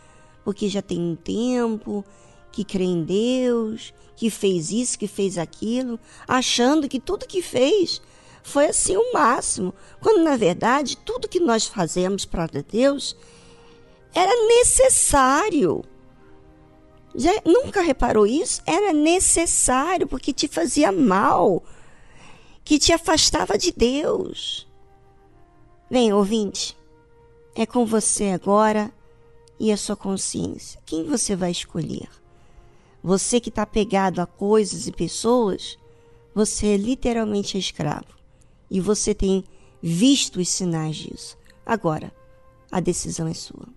porque 0.45 0.69
já 0.69 0.82
tem 0.82 0.99
um 0.99 1.15
tempo 1.15 2.06
que 2.51 2.63
crê 2.63 2.86
em 2.86 3.03
Deus, 3.03 3.93
que 4.15 4.30
fez 4.30 4.71
isso, 4.71 4.97
que 4.97 5.08
fez 5.08 5.38
aquilo, 5.38 5.99
achando 6.27 6.88
que 6.88 6.99
tudo 6.99 7.27
que 7.27 7.41
fez 7.41 8.01
foi 8.47 8.67
assim 8.67 8.95
o 8.95 9.12
máximo, 9.12 9.73
quando 9.99 10.23
na 10.23 10.38
verdade 10.38 10.95
tudo 10.95 11.27
que 11.27 11.38
nós 11.39 11.67
fazemos 11.67 12.23
para 12.23 12.47
Deus 12.47 13.13
era 14.15 14.31
necessário. 14.47 15.83
Já 17.13 17.29
nunca 17.45 17.81
reparou 17.81 18.25
isso? 18.25 18.62
Era 18.65 18.93
necessário 18.93 20.08
porque 20.08 20.31
te 20.31 20.48
fazia 20.48 20.93
mal, 20.93 21.62
que 22.63 22.79
te 22.79 22.93
afastava 22.93 23.58
de 23.58 23.73
Deus. 23.73 24.65
Vem, 25.89 26.13
ouvinte, 26.13 26.77
é 27.54 27.65
com 27.65 27.85
você 27.85 28.29
agora 28.29 28.93
e 29.60 29.73
a 29.73 29.77
sua 29.77 29.98
consciência. 29.98 30.79
Quem 30.85 31.04
você 31.04 31.35
vai 31.35 31.52
escolher? 31.52 32.08
Você 33.04 33.41
que 33.41 33.50
está 33.50 33.65
pegado 33.65 34.21
a 34.21 34.25
coisas 34.25 34.87
e 34.87 34.91
pessoas, 34.93 35.77
você 36.33 36.67
é 36.67 36.77
literalmente 36.77 37.58
escravo. 37.58 38.17
E 38.70 38.80
você 38.80 39.13
tem 39.13 39.44
visto 39.82 40.40
os 40.40 40.50
sinais 40.50 40.96
disso. 40.96 41.38
Agora, 41.65 42.12
a 42.72 42.80
decisão 42.80 43.28
é 43.28 43.34
sua. 43.34 43.68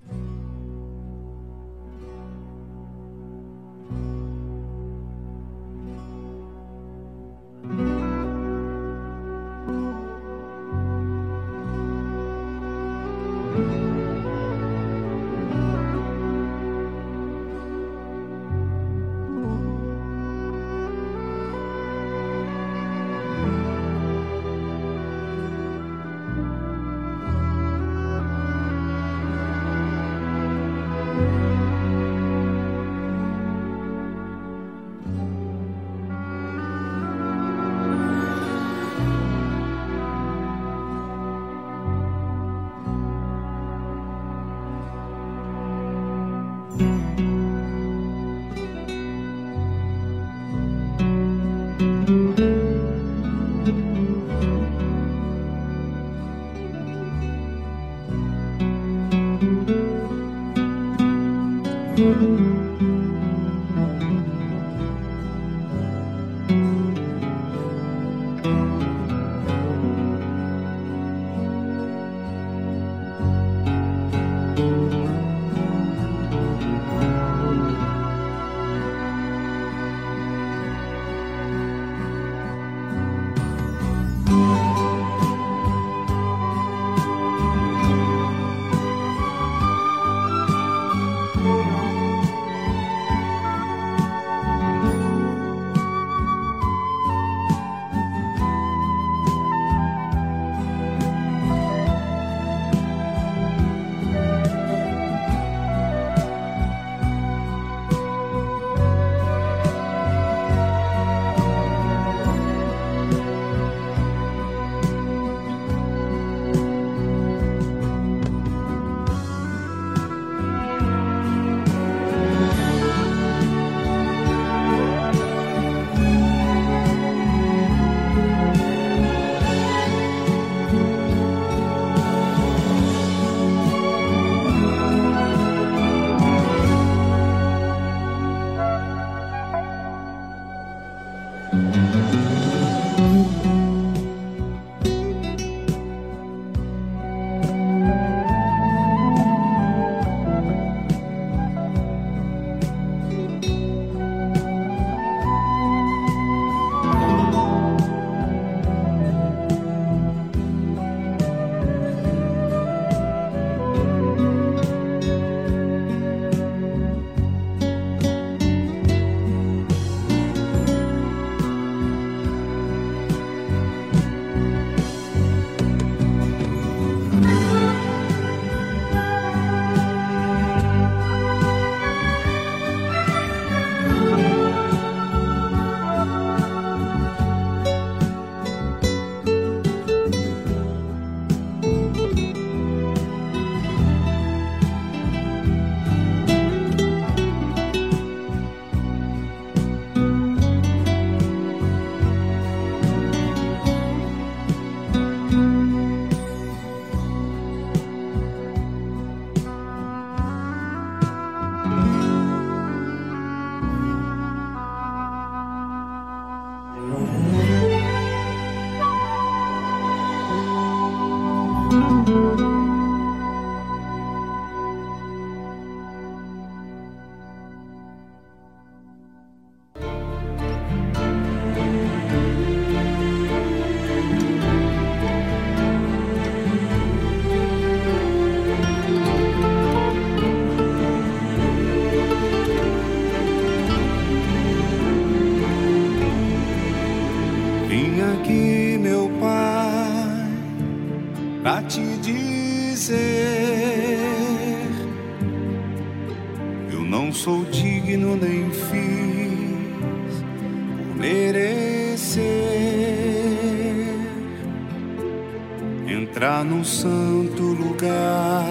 Santo 266.70 267.42
lugar 267.42 268.44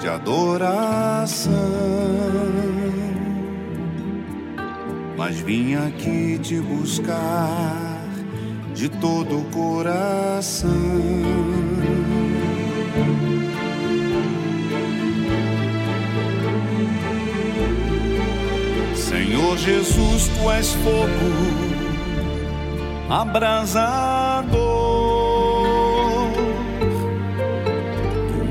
de 0.00 0.08
adoração. 0.08 1.52
Mas 5.16 5.40
vim 5.40 5.74
aqui 5.74 6.38
te 6.38 6.60
buscar 6.60 7.98
de 8.74 8.88
todo 8.88 9.40
o 9.40 9.44
coração. 9.46 10.70
Senhor 18.94 19.58
Jesus, 19.58 20.28
tu 20.28 20.50
és 20.52 20.72
fogo 20.74 21.68
abrasador. 23.10 24.67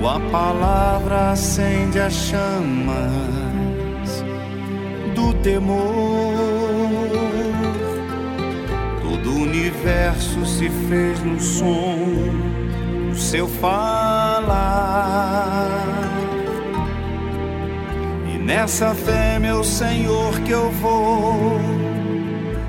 Tua 0.08 0.22
palavra 0.32 1.32
acende 1.32 2.00
as 2.00 2.14
chamas 2.14 2.96
do 5.14 5.34
temor. 5.44 5.84
Todo 9.02 9.32
o 9.32 9.42
universo 9.42 10.46
se 10.46 10.70
fez 10.88 11.20
no 11.20 11.38
som 11.42 11.98
do 13.10 13.18
seu 13.18 13.50
falar. 13.50 14.48
E 18.34 18.38
nessa 18.38 18.96
fé, 18.96 19.38
meu 19.40 19.62
Senhor, 19.62 20.40
que 20.40 20.52
eu 20.52 20.72
vou 20.72 21.60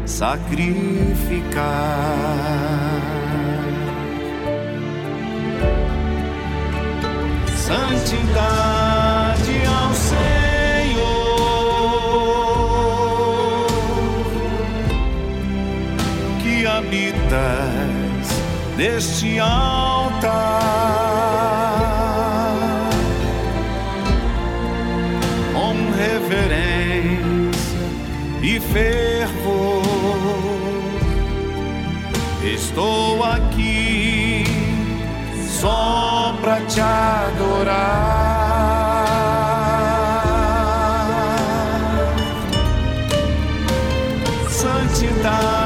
sacrificar. 0.05 0.59
Santidade 7.69 9.57
ao 9.67 9.93
Senhor, 9.93 10.17
que 16.43 16.65
habitas 16.65 18.27
neste 18.75 19.39
altar. 19.39 20.31
Com 25.53 25.75
reverência 25.95 27.79
e 28.41 28.59
fervor, 28.59 29.83
estou 32.43 33.23
aqui 33.25 34.45
só 35.61 36.18
pra 36.41 36.61
te 36.67 36.81
adorar. 36.81 38.29
Santidade 44.49 45.58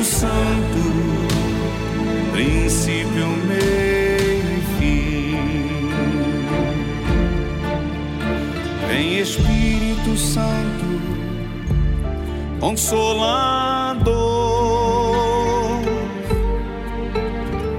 Espírito 0.00 0.04
Santo, 0.04 0.80
princípio, 2.32 3.26
meio 3.46 4.50
e 4.56 4.60
fim. 4.78 5.90
Vem 8.88 9.18
Espírito 9.18 10.16
Santo, 10.16 10.86
Consolador, 12.60 14.10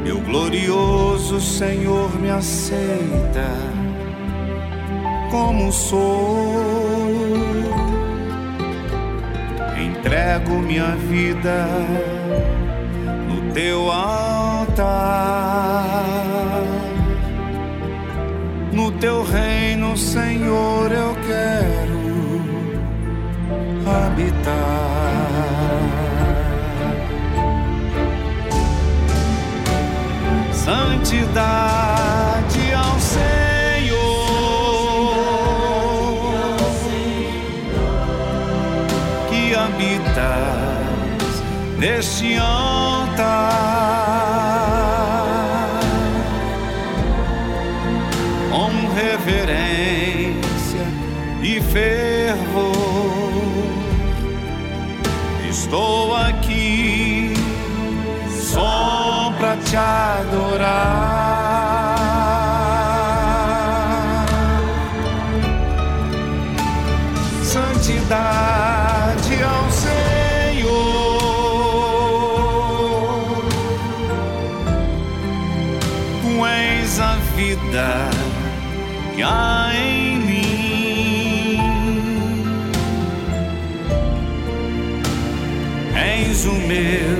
meu 0.03 0.19
glorioso 0.21 1.41
Senhor 1.41 2.19
me 2.19 2.29
aceita 2.29 3.49
como 5.31 5.71
sou. 5.71 6.61
Entrego 9.79 10.59
minha 10.59 10.95
vida 10.95 11.67
teu 13.53 13.91
altar. 13.91 14.93
No 18.71 18.91
teu 18.93 19.23
reino, 19.23 19.97
Senhor, 19.97 20.91
eu 20.91 21.15
quero 21.27 22.01
habitar. 23.85 24.61
Santidade 30.53 31.53
ao 32.73 32.99
Senhor. 32.99 33.31
que 39.29 39.55
habitas 39.55 40.71
altar. 43.21 43.61
Com 48.49 48.71
reverência 48.93 50.85
e 51.41 51.61
fervor, 51.61 52.73
estou 55.49 56.15
aqui 56.15 57.33
só 58.29 59.33
pra 59.37 59.55
te 59.57 59.77
adorar. 59.77 61.11
Santidade 67.43 68.40
vida 77.81 78.09
que 79.15 79.23
há 79.23 79.71
em 79.75 80.19
mim. 80.19 81.59
És 85.95 86.45
o 86.45 86.53
meu 86.53 87.17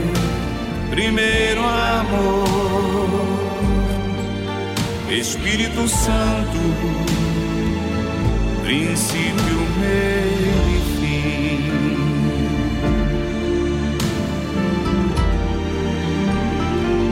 primeiro 0.89 1.61
amor, 1.61 3.09
Espírito 5.09 5.87
Santo 5.87 6.59
princípio, 8.63 9.59
fim. 10.99 11.71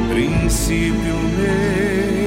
Princípio, 0.09 1.15
meio 1.37 2.18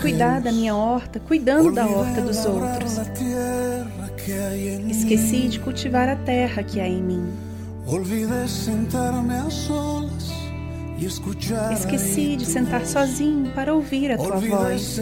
cuidar 0.00 0.40
da 0.40 0.50
minha 0.52 0.74
horta, 0.74 1.20
cuidando 1.20 1.72
da 1.72 1.86
horta 1.86 2.20
dos 2.20 2.44
outros. 2.44 2.98
Esqueci 4.88 5.48
de 5.48 5.60
cultivar 5.60 6.08
a 6.08 6.16
terra 6.16 6.62
que 6.62 6.80
há 6.80 6.88
em 6.88 7.02
mim. 7.02 7.32
Esqueci 11.72 12.36
de 12.36 12.44
sentar 12.44 12.86
sozinho 12.86 13.50
para 13.52 13.74
ouvir 13.74 14.12
a 14.12 14.16
tua 14.16 14.36
voz. 14.36 15.00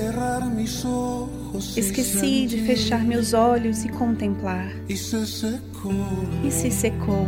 Esqueci 1.76 2.46
de 2.46 2.62
fechar 2.62 3.04
meus 3.04 3.32
olhos 3.32 3.84
e 3.84 3.88
contemplar. 3.88 4.70
E 4.88 6.50
se 6.50 6.70
secou 6.70 7.26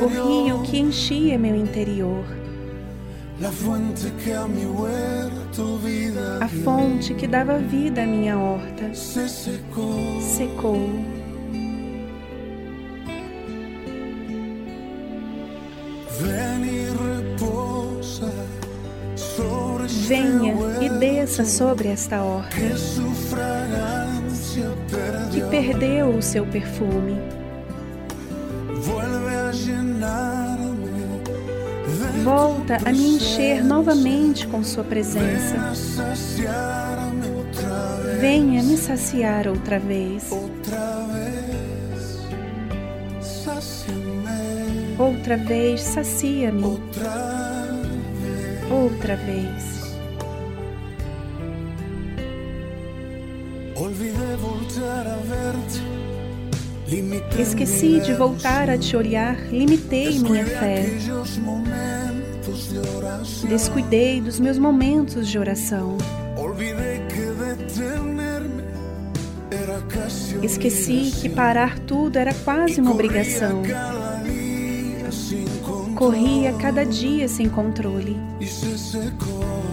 o 0.00 0.44
rio 0.44 0.62
que 0.62 0.78
enchia 0.78 1.38
meu 1.38 1.54
interior, 1.54 2.24
a 6.40 6.48
fonte 6.64 7.14
que 7.14 7.26
dava 7.26 7.58
vida 7.58 8.02
à 8.04 8.06
minha 8.06 8.38
horta, 8.38 8.94
secou. 8.94 10.88
Venha 20.06 20.54
e 20.80 20.88
desça 20.88 21.44
sobre 21.44 21.88
esta 21.88 22.22
horta 22.22 22.56
que 25.32 25.40
perdeu 25.50 26.10
o 26.10 26.22
seu 26.22 26.46
perfume. 26.46 27.41
Volta 32.22 32.78
a 32.84 32.92
me 32.92 33.16
encher 33.16 33.64
novamente 33.64 34.46
com 34.46 34.62
Sua 34.62 34.84
presença. 34.84 35.56
Venha 38.20 38.62
me 38.62 38.76
saciar 38.76 39.48
outra 39.48 39.80
vez. 39.80 40.30
Outra 44.98 45.36
vez, 45.36 45.80
sacia-me. 45.80 46.62
Outra 48.70 49.16
vez. 49.16 49.82
Olvidé 53.74 54.36
voltar 54.36 55.06
a 55.08 55.16
verte. 55.16 56.01
Esqueci 57.38 58.00
de 58.00 58.12
voltar 58.12 58.68
a 58.68 58.76
te 58.76 58.94
olhar, 58.94 59.36
limitei 59.50 60.18
minha 60.18 60.44
fé. 60.44 60.86
Descuidei 63.48 64.20
dos 64.20 64.38
meus 64.38 64.58
momentos 64.58 65.26
de 65.26 65.38
oração. 65.38 65.96
Esqueci 70.42 71.12
que 71.18 71.30
parar 71.30 71.78
tudo 71.78 72.18
era 72.18 72.34
quase 72.34 72.80
uma 72.80 72.90
obrigação. 72.90 73.62
Corria 75.94 76.52
cada 76.54 76.84
dia 76.84 77.26
sem 77.26 77.48
controle 77.48 78.18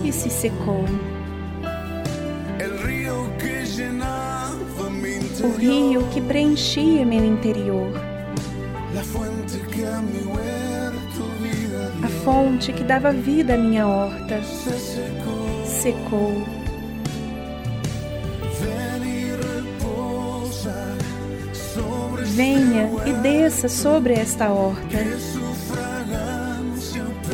e 0.03 0.11
se 0.13 0.29
secou. 0.29 0.85
O 5.41 5.51
rio 5.57 6.05
que 6.11 6.19
preenchia 6.19 7.05
meu 7.05 7.23
interior, 7.23 7.93
a 12.03 12.07
fonte 12.23 12.73
que 12.73 12.83
dava 12.83 13.11
vida 13.11 13.53
à 13.53 13.57
minha 13.57 13.87
horta, 13.87 14.41
secou. 15.65 16.45
Venha 22.25 22.89
e 23.05 23.13
desça 23.21 23.69
sobre 23.69 24.13
esta 24.13 24.49
horta. 24.49 24.97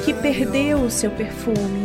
Que 0.04 0.14
perdeu 0.14 0.82
o 0.82 0.92
seu 0.92 1.10
perfume. 1.10 1.85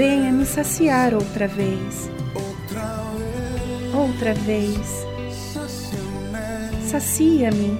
Venha 0.00 0.32
me 0.32 0.46
saciar 0.46 1.12
outra 1.12 1.46
vez. 1.46 2.10
Outra 3.94 4.32
vez. 4.32 5.04
Sacia-me 6.90 7.78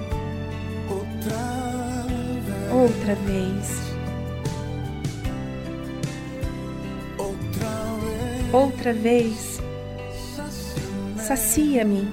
outra 2.70 3.14
vez. 3.14 3.80
Outra 8.52 8.92
vez. 8.92 9.58
Sacia-me 11.16 12.06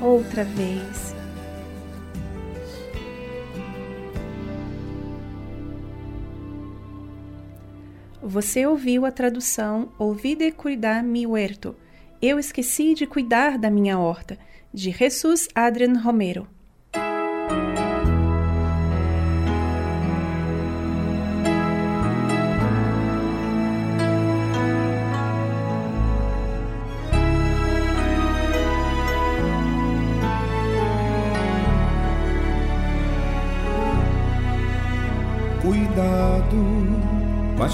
outra 0.00 0.44
vez. 0.44 1.05
Você 8.36 8.66
ouviu 8.66 9.06
a 9.06 9.10
tradução 9.10 9.94
Olvide 9.98 10.52
cuidar 10.52 11.02
mi 11.02 11.26
huerto. 11.26 11.74
Eu 12.20 12.38
esqueci 12.38 12.92
de 12.92 13.06
cuidar 13.06 13.56
da 13.56 13.70
minha 13.70 13.98
horta, 13.98 14.38
de 14.74 14.90
Jesus 14.90 15.48
Adrian 15.54 15.98
Romero. 15.98 16.46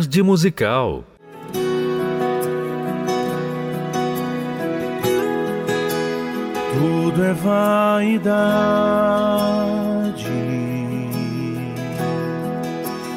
Tarde 0.00 0.22
musical. 0.22 1.04
Tudo 6.72 7.22
é 7.22 7.34
vaidade 7.34 8.24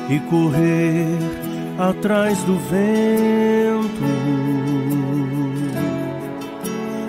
e 0.09 0.19
correr 0.29 1.17
atrás 1.79 2.37
do 2.43 2.59
vento. 2.59 4.03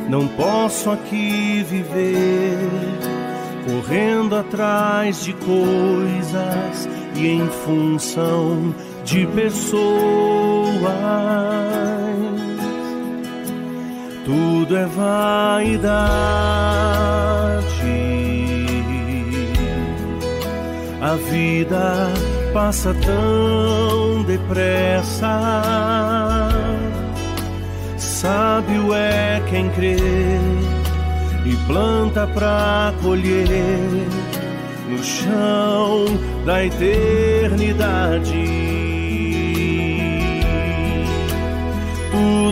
Não 0.09 0.29
posso 0.29 0.89
aqui 0.89 1.67
viver 1.69 2.69
correndo 3.67 4.37
atrás 4.37 5.25
de 5.25 5.33
coisas 5.33 6.89
e 7.17 7.27
em 7.27 7.49
função 7.49 8.73
de 9.05 9.27
pessoas. 9.27 9.85
Tudo 14.25 14.77
é 14.77 14.87
vaidade. 14.87 15.85
A 21.01 21.15
vida 21.31 22.09
passa 22.55 22.95
tão 22.95 24.25
depressa. 24.25 25.39
Sábio 27.99 28.95
é 28.95 29.43
quem 29.51 29.69
crê 29.71 29.97
e 31.45 31.55
planta 31.67 32.27
pra 32.29 32.95
colher 33.03 33.47
no 34.89 35.05
chão 35.05 36.07
da 36.47 36.65
eternidade. 36.65 38.64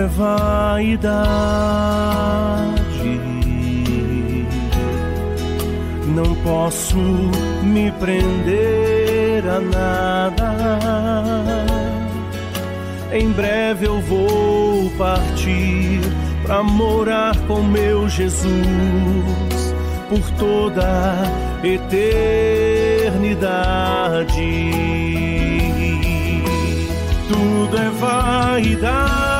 É 0.00 0.06
vaidade. 0.06 1.20
Não 6.06 6.34
posso 6.36 6.96
me 7.62 7.92
prender 7.92 9.44
a 9.46 9.60
nada. 9.60 10.56
Em 13.12 13.30
breve 13.32 13.86
eu 13.86 14.00
vou 14.00 14.90
partir 14.96 16.00
para 16.44 16.62
morar 16.62 17.36
com 17.46 17.62
meu 17.62 18.08
Jesus 18.08 18.40
por 20.08 20.22
toda 20.38 21.14
eternidade. 21.62 22.30
Tudo 27.28 27.76
é 27.76 27.90
vaidade. 27.90 29.39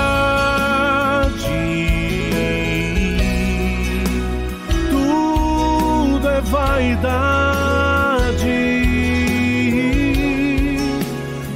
Vaidade. 7.01 8.45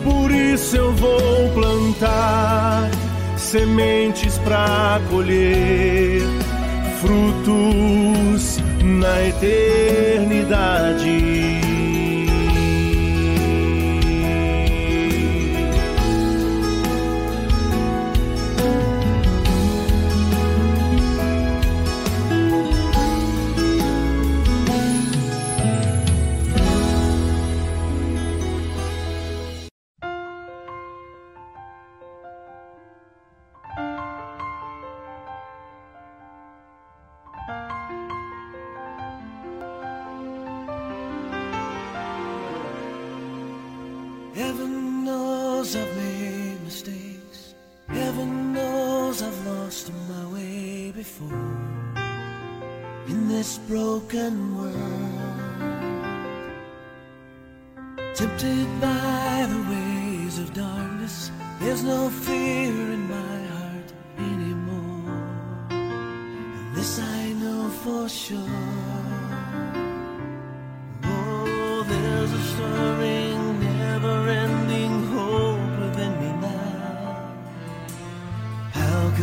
Por 0.03 0.31
isso 0.31 0.75
eu 0.75 0.91
vou 0.93 1.49
plantar 1.53 2.89
sementes 3.37 4.39
para 4.39 4.99
colher 5.09 6.23
frutos 7.01 8.57
na 8.83 9.27
eternidade. 9.27 11.34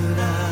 should 0.02 0.18
I? 0.18 0.51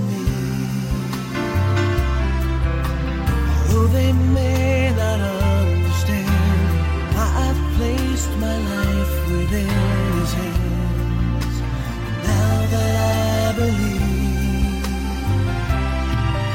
believe. 13.61 14.85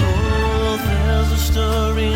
Oh, 0.01 0.77
there's 0.87 1.33
a 1.33 1.41
story. 1.51 2.16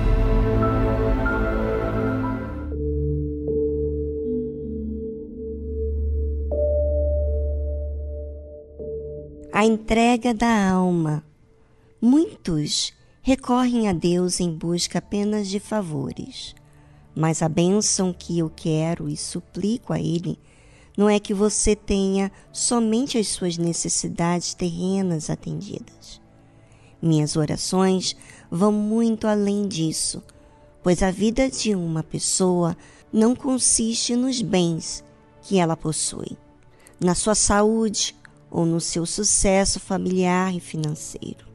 A 9.61 9.65
entrega 9.67 10.33
da 10.33 10.71
alma. 10.71 11.23
Muitos 12.01 12.91
recorrem 13.21 13.87
a 13.87 13.93
Deus 13.93 14.39
em 14.39 14.51
busca 14.51 14.97
apenas 14.97 15.47
de 15.47 15.59
favores. 15.59 16.55
Mas 17.15 17.43
a 17.43 17.47
bênção 17.47 18.11
que 18.11 18.39
eu 18.39 18.49
quero 18.49 19.07
e 19.07 19.15
suplico 19.15 19.93
a 19.93 19.99
Ele 19.99 20.39
não 20.97 21.07
é 21.07 21.19
que 21.19 21.31
você 21.31 21.75
tenha 21.75 22.31
somente 22.51 23.19
as 23.19 23.27
suas 23.27 23.55
necessidades 23.55 24.55
terrenas 24.55 25.29
atendidas. 25.29 26.19
Minhas 26.99 27.35
orações 27.35 28.15
vão 28.49 28.71
muito 28.71 29.27
além 29.27 29.67
disso, 29.67 30.23
pois 30.81 31.03
a 31.03 31.11
vida 31.11 31.47
de 31.51 31.75
uma 31.75 32.01
pessoa 32.01 32.75
não 33.13 33.35
consiste 33.35 34.15
nos 34.15 34.41
bens 34.41 35.03
que 35.43 35.59
ela 35.59 35.77
possui, 35.77 36.35
na 36.99 37.13
sua 37.13 37.35
saúde 37.35 38.15
ou 38.51 38.65
no 38.65 38.81
seu 38.81 39.05
sucesso 39.05 39.79
familiar 39.79 40.53
e 40.53 40.59
financeiro. 40.59 41.47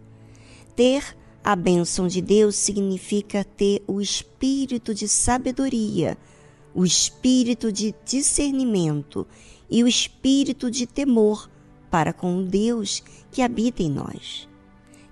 Ter 0.75 1.17
a 1.45 1.55
bênção 1.55 2.09
de 2.09 2.21
Deus 2.21 2.57
significa 2.57 3.45
ter 3.45 3.83
o 3.87 4.01
espírito 4.01 4.93
de 4.93 5.07
sabedoria, 5.07 6.19
o 6.75 6.85
espírito 6.85 7.71
de 7.71 7.95
discernimento 8.05 9.27
e 9.71 9.85
o 9.85 9.87
espírito 9.87 10.71
de 10.71 10.87
temor 10.87 11.49
para 11.91 12.13
com 12.13 12.39
o 12.39 12.45
Deus 12.45 13.03
que 13.31 13.43
habita 13.43 13.83
em 13.83 13.91
nós. 13.91 14.49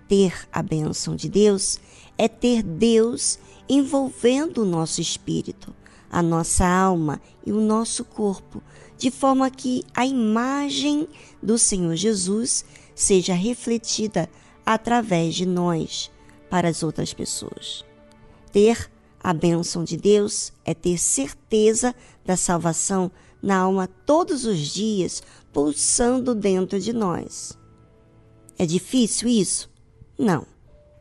Ter 0.08 0.48
a 0.52 0.62
bênção 0.62 1.14
de 1.14 1.28
Deus 1.28 1.78
é 2.18 2.28
ter 2.28 2.62
Deus 2.62 3.38
envolvendo 3.68 4.62
o 4.62 4.66
nosso 4.66 5.00
espírito, 5.00 5.74
a 6.10 6.22
nossa 6.22 6.66
alma 6.66 7.20
e 7.46 7.52
o 7.52 7.60
nosso 7.60 8.04
corpo, 8.04 8.62
de 9.04 9.10
forma 9.10 9.50
que 9.50 9.84
a 9.94 10.06
imagem 10.06 11.06
do 11.42 11.58
Senhor 11.58 11.94
Jesus 11.94 12.64
seja 12.94 13.34
refletida 13.34 14.30
através 14.64 15.34
de 15.34 15.44
nós 15.44 16.10
para 16.48 16.70
as 16.70 16.82
outras 16.82 17.12
pessoas. 17.12 17.84
Ter 18.50 18.90
a 19.22 19.34
bênção 19.34 19.84
de 19.84 19.98
Deus 19.98 20.54
é 20.64 20.72
ter 20.72 20.96
certeza 20.96 21.94
da 22.24 22.34
salvação 22.34 23.12
na 23.42 23.58
alma 23.58 23.86
todos 24.06 24.46
os 24.46 24.58
dias, 24.58 25.22
pulsando 25.52 26.34
dentro 26.34 26.80
de 26.80 26.94
nós. 26.94 27.58
É 28.58 28.64
difícil 28.64 29.28
isso? 29.28 29.68
Não, 30.18 30.46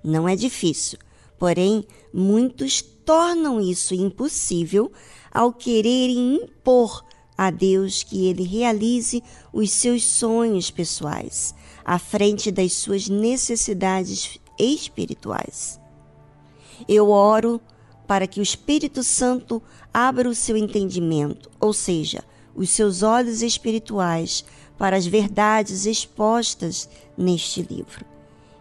não 0.04 0.28
é 0.28 0.36
difícil. 0.36 1.00
Porém, 1.40 1.88
muitos 2.14 2.82
tornam 2.82 3.62
isso 3.62 3.96
impossível 3.96 4.92
ao 5.32 5.54
quererem 5.54 6.36
impor 6.36 7.02
a 7.38 7.50
Deus 7.50 8.04
que 8.04 8.28
ele 8.28 8.44
realize 8.44 9.24
os 9.52 9.72
seus 9.72 10.04
sonhos 10.04 10.70
pessoais, 10.70 11.54
à 11.84 12.00
frente 12.00 12.52
das 12.52 12.74
suas 12.74 13.08
necessidades 13.10 14.40
espirituais. 14.58 15.80
Eu 16.88 17.10
oro 17.10 17.60
para 18.08 18.28
que 18.28 18.40
o 18.40 18.44
Espírito 18.44 19.04
Santo 19.04 19.62
abra 19.94 20.30
o 20.30 20.36
seu 20.36 20.58
entendimento, 20.58 21.50
ou 21.60 21.74
seja, 21.74 22.24
os 22.56 22.70
seus 22.70 23.02
olhos 23.02 23.42
espirituais 23.42 24.46
para 24.78 24.96
as 24.96 25.06
verdades 25.06 25.86
expostas 25.86 26.90
neste 27.18 27.62
livro. 27.62 28.06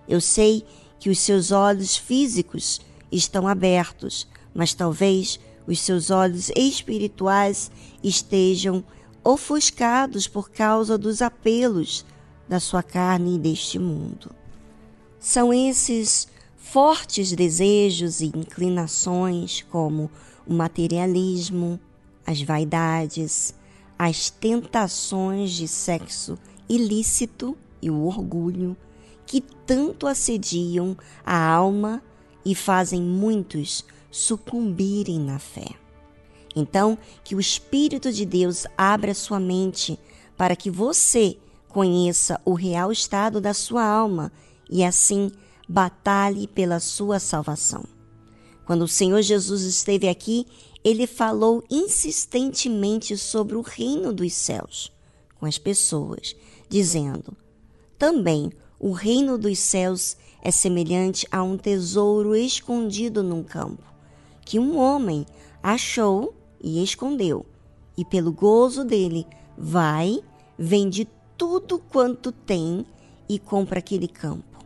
Eu 0.08 0.20
sei 0.20 0.64
que 0.98 1.10
os 1.10 1.18
seus 1.18 1.50
olhos 1.50 1.96
físicos 1.96 2.80
estão 3.10 3.46
abertos, 3.46 4.26
mas 4.54 4.72
talvez 4.74 5.40
os 5.66 5.80
seus 5.80 6.10
olhos 6.10 6.50
espirituais 6.56 7.70
estejam 8.02 8.84
ofuscados 9.24 10.26
por 10.26 10.50
causa 10.50 10.98
dos 10.98 11.22
apelos 11.22 12.04
da 12.48 12.58
sua 12.58 12.82
carne 12.82 13.36
e 13.36 13.38
deste 13.38 13.78
mundo. 13.78 14.30
São 15.18 15.52
esses 15.52 16.26
fortes 16.56 17.32
desejos 17.32 18.20
e 18.20 18.26
inclinações, 18.26 19.64
como 19.70 20.10
o 20.46 20.52
materialismo, 20.52 21.78
as 22.26 22.42
vaidades, 22.42 23.54
as 23.98 24.30
tentações 24.30 25.52
de 25.52 25.68
sexo 25.68 26.36
ilícito 26.68 27.56
e 27.80 27.90
o 27.90 28.04
orgulho, 28.04 28.76
que 29.26 29.40
tanto 29.40 30.06
assediam 30.06 30.96
a 31.24 31.46
alma 31.46 32.02
e 32.44 32.54
fazem 32.54 33.00
muitos 33.00 33.84
sucumbirem 34.12 35.18
na 35.18 35.40
fé. 35.40 35.66
Então, 36.54 36.96
que 37.24 37.34
o 37.34 37.40
Espírito 37.40 38.12
de 38.12 38.24
Deus 38.24 38.66
abra 38.78 39.14
sua 39.14 39.40
mente 39.40 39.98
para 40.36 40.54
que 40.54 40.70
você 40.70 41.36
conheça 41.68 42.40
o 42.44 42.52
real 42.52 42.92
estado 42.92 43.40
da 43.40 43.54
sua 43.54 43.84
alma 43.84 44.30
e 44.70 44.84
assim 44.84 45.32
batalhe 45.68 46.46
pela 46.46 46.78
sua 46.78 47.18
salvação. 47.18 47.84
Quando 48.66 48.82
o 48.82 48.88
Senhor 48.88 49.22
Jesus 49.22 49.62
esteve 49.62 50.08
aqui, 50.08 50.46
ele 50.84 51.06
falou 51.06 51.64
insistentemente 51.70 53.16
sobre 53.16 53.56
o 53.56 53.60
reino 53.60 54.12
dos 54.12 54.32
céus 54.34 54.92
com 55.38 55.46
as 55.46 55.58
pessoas, 55.58 56.36
dizendo: 56.68 57.36
Também 57.98 58.52
o 58.78 58.92
reino 58.92 59.38
dos 59.38 59.58
céus 59.58 60.16
é 60.42 60.50
semelhante 60.50 61.26
a 61.30 61.42
um 61.42 61.56
tesouro 61.56 62.34
escondido 62.36 63.22
num 63.22 63.42
campo, 63.42 63.82
que 64.44 64.58
um 64.58 64.78
homem 64.78 65.26
achou 65.62 66.34
e 66.62 66.82
escondeu, 66.82 67.46
e 67.96 68.04
pelo 68.04 68.32
gozo 68.32 68.84
dele 68.84 69.26
vai, 69.56 70.22
vende 70.58 71.08
tudo 71.36 71.78
quanto 71.78 72.32
tem 72.32 72.86
e 73.28 73.38
compra 73.38 73.78
aquele 73.78 74.08
campo. 74.08 74.64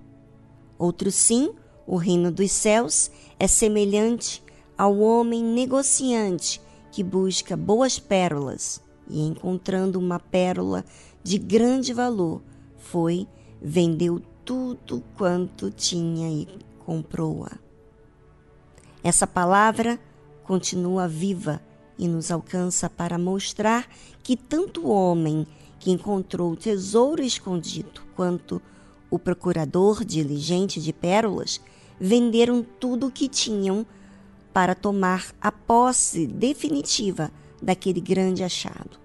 Outro 0.78 1.10
sim, 1.10 1.52
o 1.86 1.96
reino 1.96 2.30
dos 2.30 2.50
céus 2.50 3.10
é 3.38 3.46
semelhante 3.46 4.42
ao 4.76 4.98
homem 4.98 5.42
negociante 5.42 6.60
que 6.90 7.02
busca 7.02 7.56
boas 7.56 7.98
pérolas. 7.98 8.80
E, 9.08 9.20
encontrando 9.20 9.98
uma 9.98 10.18
pérola 10.18 10.84
de 11.22 11.38
grande 11.38 11.92
valor, 11.92 12.42
foi, 12.76 13.26
vendeu 13.62 14.20
tudo 14.44 15.02
quanto 15.16 15.70
tinha 15.70 16.28
e 16.28 16.48
comprou-a. 16.84 17.65
Essa 19.07 19.24
palavra 19.24 20.00
continua 20.42 21.07
viva 21.07 21.62
e 21.96 22.09
nos 22.09 22.32
alcança 22.32 22.90
para 22.90 23.16
mostrar 23.16 23.88
que 24.20 24.36
tanto 24.36 24.84
o 24.84 24.90
homem 24.90 25.46
que 25.78 25.92
encontrou 25.92 26.50
o 26.50 26.57
tesouro 26.57 27.22
escondido 27.22 28.00
quanto 28.16 28.61
o 29.09 29.16
procurador 29.16 30.04
diligente 30.04 30.80
de 30.80 30.92
pérolas, 30.92 31.61
venderam 32.00 32.66
tudo 32.80 33.07
o 33.07 33.11
que 33.12 33.28
tinham 33.28 33.86
para 34.52 34.74
tomar 34.74 35.32
a 35.40 35.52
posse 35.52 36.26
definitiva 36.26 37.30
daquele 37.62 38.00
grande 38.00 38.42
achado. 38.42 38.98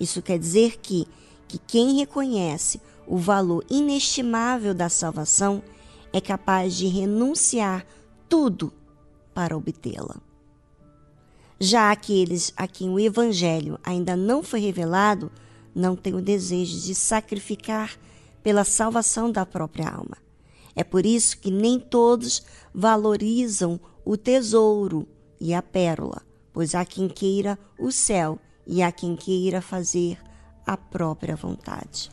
Isso 0.00 0.20
quer 0.20 0.36
dizer 0.36 0.78
que, 0.78 1.06
que 1.46 1.58
quem 1.58 1.98
reconhece 1.98 2.80
o 3.06 3.16
valor 3.16 3.64
inestimável 3.70 4.74
da 4.74 4.88
salvação 4.88 5.62
é 6.12 6.20
capaz 6.20 6.74
de 6.74 6.88
renunciar 6.88 7.86
tudo 8.28 8.72
para 9.34 9.56
obtê-la. 9.56 10.16
Já 11.58 11.90
aqueles 11.90 12.52
a 12.56 12.66
quem 12.66 12.90
o 12.90 13.00
Evangelho 13.00 13.78
ainda 13.82 14.16
não 14.16 14.42
foi 14.42 14.60
revelado 14.60 15.30
não 15.74 15.96
têm 15.96 16.14
o 16.14 16.22
desejo 16.22 16.80
de 16.80 16.94
sacrificar 16.94 17.98
pela 18.42 18.64
salvação 18.64 19.30
da 19.30 19.44
própria 19.44 19.88
alma. 19.88 20.16
É 20.76 20.84
por 20.84 21.06
isso 21.06 21.38
que 21.38 21.50
nem 21.50 21.78
todos 21.78 22.42
valorizam 22.72 23.80
o 24.04 24.16
tesouro 24.16 25.06
e 25.40 25.54
a 25.54 25.62
pérola, 25.62 26.22
pois 26.52 26.74
há 26.74 26.84
quem 26.84 27.08
queira 27.08 27.58
o 27.78 27.90
céu 27.90 28.38
e 28.66 28.82
há 28.82 28.90
quem 28.90 29.16
queira 29.16 29.60
fazer 29.60 30.18
a 30.66 30.76
própria 30.76 31.36
vontade. 31.36 32.10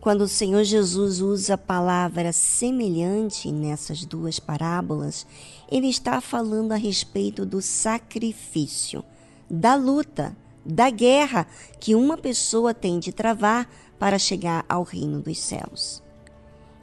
Quando 0.00 0.22
o 0.22 0.28
Senhor 0.28 0.64
Jesus 0.64 1.20
usa 1.20 1.54
a 1.54 1.58
palavra 1.58 2.32
semelhante 2.32 3.52
nessas 3.52 4.04
duas 4.04 4.40
parábolas, 4.40 5.24
ele 5.72 5.88
está 5.88 6.20
falando 6.20 6.72
a 6.72 6.76
respeito 6.76 7.46
do 7.46 7.62
sacrifício, 7.62 9.02
da 9.50 9.74
luta, 9.74 10.36
da 10.64 10.90
guerra 10.90 11.46
que 11.80 11.94
uma 11.94 12.18
pessoa 12.18 12.74
tem 12.74 12.98
de 12.98 13.10
travar 13.10 13.68
para 13.98 14.18
chegar 14.18 14.66
ao 14.68 14.82
reino 14.82 15.20
dos 15.20 15.38
céus. 15.38 16.02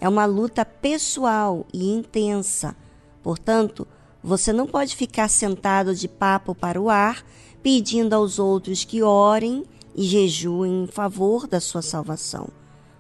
É 0.02 0.10
uma 0.10 0.26
luta 0.26 0.66
pessoal 0.66 1.68
e 1.72 1.92
intensa, 1.92 2.76
portanto, 3.22 3.88
você 4.24 4.52
não 4.52 4.66
pode 4.66 4.96
ficar 4.96 5.30
sentado 5.30 5.94
de 5.96 6.08
papo 6.08 6.56
para 6.56 6.82
o 6.82 6.90
ar 6.90 7.24
pedindo 7.62 8.14
aos 8.14 8.40
outros 8.40 8.84
que 8.84 9.04
orem 9.04 9.66
e 9.96 10.04
jejuem 10.04 10.84
em 10.84 10.88
favor 10.88 11.46
da 11.46 11.60
sua 11.60 11.82
salvação. 11.82 12.50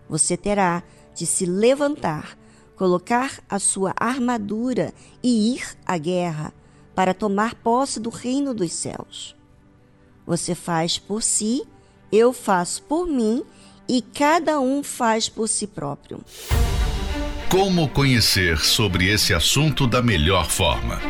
Você 0.07 0.37
terá 0.37 0.83
de 1.15 1.25
se 1.25 1.45
levantar, 1.45 2.37
colocar 2.79 3.41
a 3.49 3.59
sua 3.59 3.93
armadura 3.97 4.93
e 5.21 5.53
ir 5.53 5.63
à 5.85 5.97
guerra 5.97 6.53
para 6.95 7.13
tomar 7.13 7.55
posse 7.55 7.99
do 7.99 8.09
reino 8.09 8.53
dos 8.53 8.71
céus. 8.71 9.35
Você 10.25 10.55
faz 10.55 10.97
por 10.97 11.21
si, 11.21 11.63
eu 12.09 12.31
faço 12.31 12.81
por 12.83 13.05
mim 13.05 13.43
e 13.85 14.01
cada 14.01 14.61
um 14.61 14.81
faz 14.81 15.27
por 15.27 15.49
si 15.49 15.67
próprio. 15.67 16.23
Como 17.49 17.89
conhecer 17.89 18.59
sobre 18.59 19.11
esse 19.11 19.33
assunto 19.33 19.85
da 19.85 20.01
melhor 20.01 20.49
forma? 20.49 21.01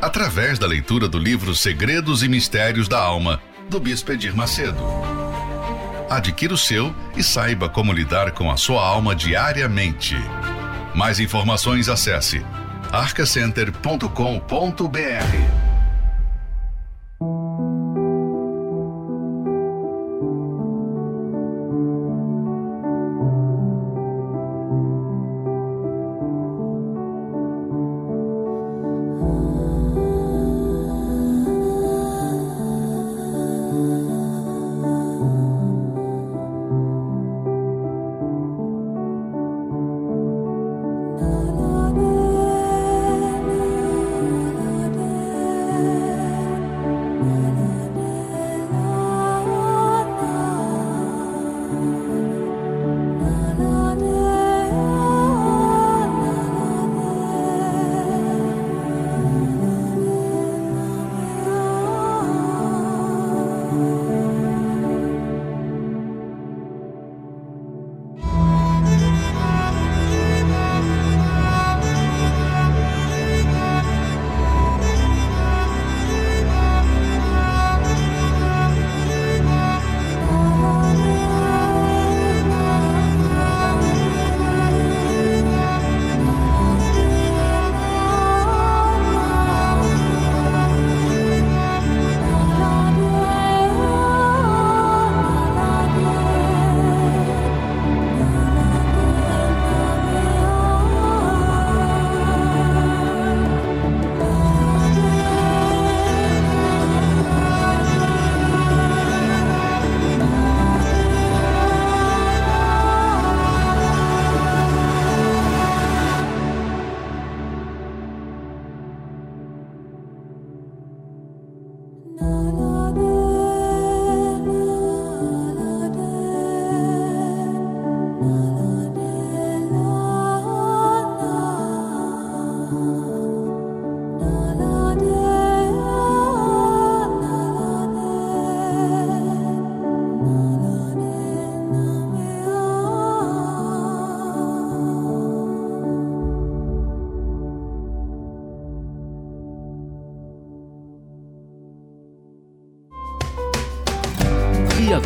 Através 0.00 0.58
da 0.58 0.66
leitura 0.66 1.08
do 1.08 1.18
livro 1.18 1.54
Segredos 1.54 2.22
e 2.22 2.28
Mistérios 2.28 2.88
da 2.88 3.02
Alma, 3.02 3.42
do 3.68 3.78
Bispo 3.78 4.12
Edir 4.12 4.34
Macedo. 4.34 4.82
Adquira 6.08 6.54
o 6.54 6.58
seu 6.58 6.94
e 7.14 7.22
saiba 7.22 7.68
como 7.68 7.92
lidar 7.92 8.32
com 8.32 8.50
a 8.50 8.56
sua 8.56 8.82
alma 8.82 9.14
diariamente. 9.14 10.16
Mais 10.94 11.20
informações 11.20 11.88
acesse 11.88 12.44
arcacenter.com.br. 12.92 15.71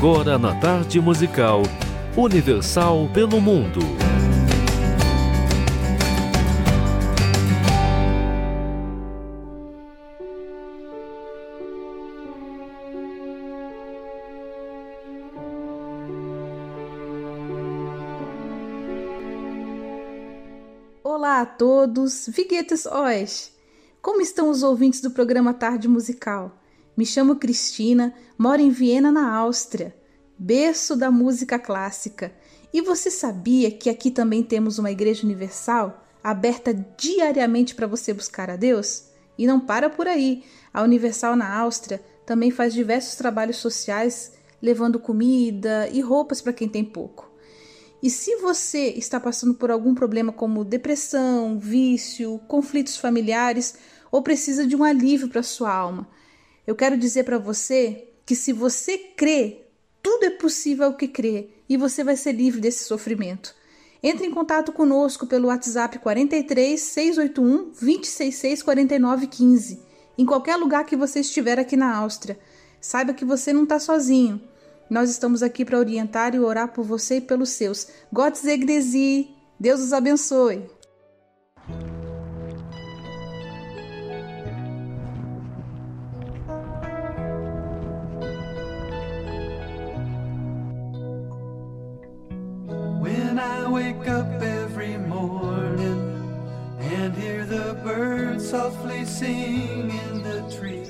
agora 0.06 0.38
na 0.38 0.54
tarde 0.60 1.00
musical 1.00 1.62
Universal 2.16 3.10
pelo 3.12 3.40
Mundo. 3.40 3.80
Olá 21.02 21.40
a 21.40 21.46
todos, 21.46 22.28
Viguetes 22.28 22.86
Oes! 22.86 23.52
Como 24.00 24.20
estão 24.20 24.50
os 24.50 24.62
ouvintes 24.62 25.00
do 25.00 25.10
programa 25.10 25.52
Tarde 25.52 25.88
Musical? 25.88 26.56
Me 26.96 27.04
chamo 27.04 27.36
Cristina, 27.36 28.14
moro 28.38 28.62
em 28.62 28.70
Viena, 28.70 29.12
na 29.12 29.30
Áustria, 29.34 29.94
berço 30.38 30.96
da 30.96 31.10
música 31.10 31.58
clássica. 31.58 32.32
E 32.72 32.80
você 32.80 33.10
sabia 33.10 33.70
que 33.70 33.90
aqui 33.90 34.10
também 34.10 34.42
temos 34.42 34.78
uma 34.78 34.90
igreja 34.90 35.24
universal 35.24 36.02
aberta 36.24 36.72
diariamente 36.96 37.74
para 37.74 37.86
você 37.86 38.14
buscar 38.14 38.48
a 38.48 38.56
Deus? 38.56 39.08
E 39.36 39.46
não 39.46 39.60
para 39.60 39.90
por 39.90 40.08
aí. 40.08 40.42
A 40.72 40.82
Universal 40.82 41.36
na 41.36 41.54
Áustria 41.54 42.02
também 42.24 42.50
faz 42.50 42.72
diversos 42.72 43.14
trabalhos 43.14 43.58
sociais, 43.58 44.32
levando 44.62 44.98
comida 44.98 45.88
e 45.92 46.00
roupas 46.00 46.40
para 46.40 46.54
quem 46.54 46.66
tem 46.66 46.82
pouco. 46.82 47.30
E 48.02 48.08
se 48.08 48.36
você 48.36 48.88
está 48.88 49.20
passando 49.20 49.52
por 49.52 49.70
algum 49.70 49.94
problema 49.94 50.32
como 50.32 50.64
depressão, 50.64 51.58
vício, 51.58 52.40
conflitos 52.48 52.96
familiares 52.96 53.74
ou 54.10 54.22
precisa 54.22 54.66
de 54.66 54.74
um 54.74 54.82
alívio 54.82 55.28
para 55.28 55.42
sua 55.42 55.70
alma, 55.70 56.08
eu 56.66 56.74
quero 56.74 56.96
dizer 56.96 57.24
para 57.24 57.38
você 57.38 58.08
que 58.24 58.34
se 58.34 58.52
você 58.52 58.98
crê, 58.98 59.66
tudo 60.02 60.24
é 60.24 60.30
possível 60.30 60.92
que 60.94 61.06
crê 61.06 61.48
e 61.68 61.76
você 61.76 62.02
vai 62.02 62.16
ser 62.16 62.32
livre 62.32 62.60
desse 62.60 62.84
sofrimento. 62.84 63.54
Entre 64.02 64.26
em 64.26 64.30
contato 64.30 64.72
conosco 64.72 65.26
pelo 65.26 65.48
WhatsApp 65.48 65.98
43 65.98 66.80
681 66.80 67.70
266 67.70 68.62
49 68.62 69.26
15, 69.26 69.82
em 70.18 70.26
qualquer 70.26 70.56
lugar 70.56 70.84
que 70.84 70.96
você 70.96 71.20
estiver 71.20 71.58
aqui 71.58 71.76
na 71.76 71.96
Áustria. 71.96 72.38
Saiba 72.80 73.14
que 73.14 73.24
você 73.24 73.52
não 73.52 73.64
está 73.64 73.78
sozinho. 73.78 74.40
Nós 74.88 75.10
estamos 75.10 75.42
aqui 75.42 75.64
para 75.64 75.78
orientar 75.78 76.34
e 76.34 76.38
orar 76.38 76.72
por 76.72 76.84
você 76.84 77.16
e 77.16 77.20
pelos 77.20 77.50
seus. 77.50 77.88
Gott 78.12 78.38
segne. 78.38 79.34
Deus 79.58 79.80
os 79.80 79.92
abençoe. 79.92 80.62
And 93.38 93.44
I 93.44 93.68
wake 93.68 94.08
up 94.08 94.40
every 94.40 94.96
morning 94.96 96.00
and 96.80 97.14
hear 97.14 97.44
the 97.44 97.78
birds 97.84 98.48
softly 98.48 99.04
sing 99.04 99.90
in 99.90 100.22
the 100.22 100.40
trees. 100.56 100.88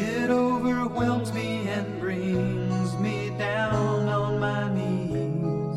It 0.00 0.30
overwhelms 0.30 1.34
me 1.34 1.68
and 1.68 2.00
brings 2.00 2.94
me 3.00 3.28
down 3.36 4.08
on 4.08 4.40
my 4.40 4.72
knees. 4.72 5.76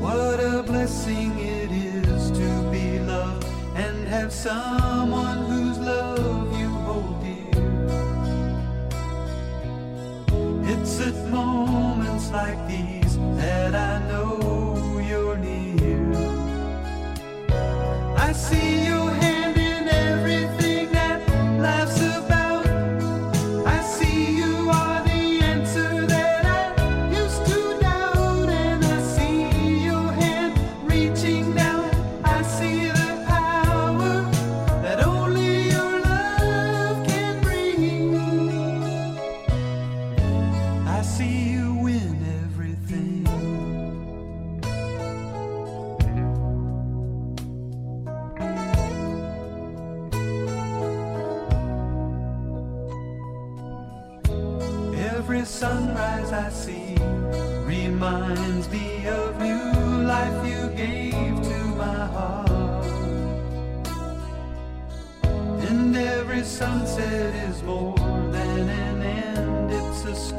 What 0.00 0.40
a 0.40 0.64
blessing 0.64 1.38
it 1.38 1.70
is 1.70 2.32
to 2.32 2.70
be 2.72 2.98
loved 2.98 3.46
and 3.76 4.08
have 4.08 4.32
someone 4.32 5.51
at 11.02 11.16
moments 11.30 12.30
like 12.30 12.58
these 12.68 13.18
that 13.36 13.74
I 13.74 13.92
know 14.08 15.00
you're 15.08 15.36
near. 15.36 16.12
I 18.16 18.32
see 18.32 18.86
your 18.86 18.91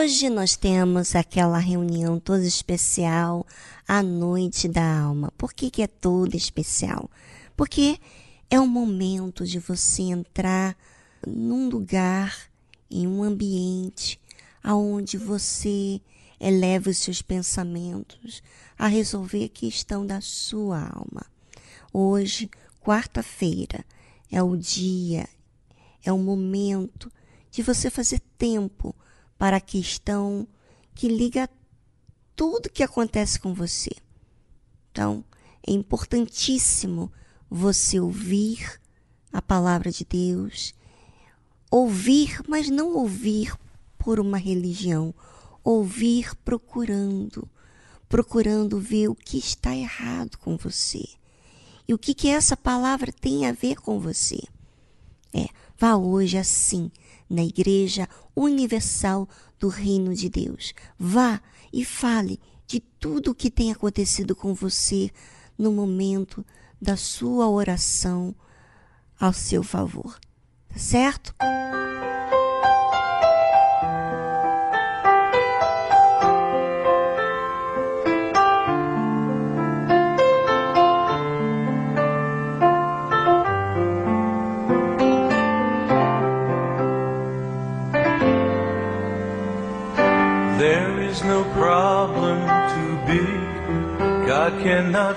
Hoje 0.00 0.30
nós 0.30 0.56
temos 0.56 1.14
aquela 1.14 1.58
reunião 1.58 2.18
toda 2.18 2.46
especial, 2.46 3.46
a 3.86 4.02
noite 4.02 4.66
da 4.66 4.98
alma. 4.98 5.30
Por 5.36 5.52
que, 5.52 5.70
que 5.70 5.82
é 5.82 5.86
toda 5.86 6.38
especial? 6.38 7.10
Porque 7.54 7.98
é 8.48 8.58
o 8.58 8.66
momento 8.66 9.44
de 9.44 9.58
você 9.58 10.04
entrar 10.04 10.74
num 11.26 11.68
lugar, 11.68 12.34
em 12.90 13.06
um 13.06 13.22
ambiente, 13.22 14.18
aonde 14.64 15.18
você 15.18 16.00
eleva 16.40 16.88
os 16.88 16.96
seus 16.96 17.20
pensamentos 17.20 18.42
a 18.78 18.86
resolver 18.86 19.44
a 19.44 19.50
questão 19.50 20.06
da 20.06 20.22
sua 20.22 20.80
alma. 20.80 21.26
Hoje, 21.92 22.50
quarta-feira, 22.82 23.84
é 24.32 24.42
o 24.42 24.56
dia, 24.56 25.28
é 26.02 26.10
o 26.10 26.16
momento 26.16 27.12
de 27.50 27.62
você 27.62 27.90
fazer 27.90 28.20
tempo 28.38 28.96
para 29.40 29.56
a 29.56 29.60
questão 29.60 30.46
que 30.94 31.08
liga 31.08 31.48
tudo 32.36 32.68
que 32.68 32.82
acontece 32.82 33.40
com 33.40 33.54
você. 33.54 33.90
Então, 34.92 35.24
é 35.66 35.72
importantíssimo 35.72 37.10
você 37.48 37.98
ouvir 37.98 38.78
a 39.32 39.40
palavra 39.40 39.90
de 39.90 40.04
Deus, 40.04 40.74
ouvir, 41.70 42.42
mas 42.46 42.68
não 42.68 42.92
ouvir 42.92 43.56
por 43.96 44.20
uma 44.20 44.36
religião, 44.36 45.14
ouvir 45.64 46.36
procurando, 46.44 47.48
procurando 48.10 48.78
ver 48.78 49.08
o 49.08 49.14
que 49.14 49.38
está 49.38 49.74
errado 49.74 50.36
com 50.36 50.58
você 50.58 51.08
e 51.88 51.94
o 51.94 51.98
que, 51.98 52.12
que 52.12 52.28
essa 52.28 52.58
palavra 52.58 53.10
tem 53.10 53.46
a 53.46 53.52
ver 53.52 53.76
com 53.76 53.98
você. 53.98 54.42
É, 55.32 55.46
vá 55.78 55.96
hoje 55.96 56.36
assim 56.36 56.90
na 57.30 57.44
Igreja 57.44 58.08
Universal 58.34 59.28
do 59.58 59.68
Reino 59.68 60.14
de 60.14 60.28
Deus. 60.28 60.74
Vá 60.98 61.40
e 61.72 61.84
fale 61.84 62.40
de 62.66 62.80
tudo 62.80 63.30
o 63.30 63.34
que 63.34 63.50
tem 63.50 63.70
acontecido 63.70 64.34
com 64.34 64.52
você 64.52 65.10
no 65.56 65.70
momento 65.72 66.44
da 66.82 66.96
sua 66.96 67.48
oração 67.48 68.34
ao 69.18 69.32
seu 69.32 69.62
favor. 69.62 70.18
Tá 70.68 70.78
certo? 70.78 71.34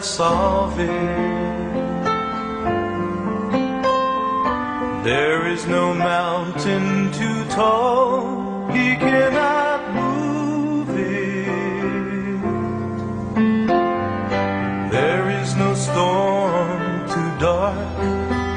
Solve 0.04 0.78
it. 0.80 1.44
There 5.04 5.48
is 5.48 5.66
no 5.66 5.94
mountain 5.94 7.12
too 7.14 7.46
tall, 7.46 8.68
He 8.72 8.96
cannot 8.96 9.94
move 9.96 10.90
it. 10.98 12.42
There 14.92 15.30
is 15.42 15.56
no 15.56 15.74
storm 15.74 17.08
too 17.08 17.40
dark, 17.40 17.98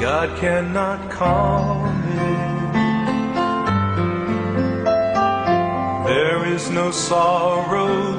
God 0.00 0.36
cannot 0.38 1.10
calm 1.10 2.02
it. 2.02 2.56
There 6.08 6.44
is 6.54 6.70
no 6.70 6.90
sorrow 6.90 8.15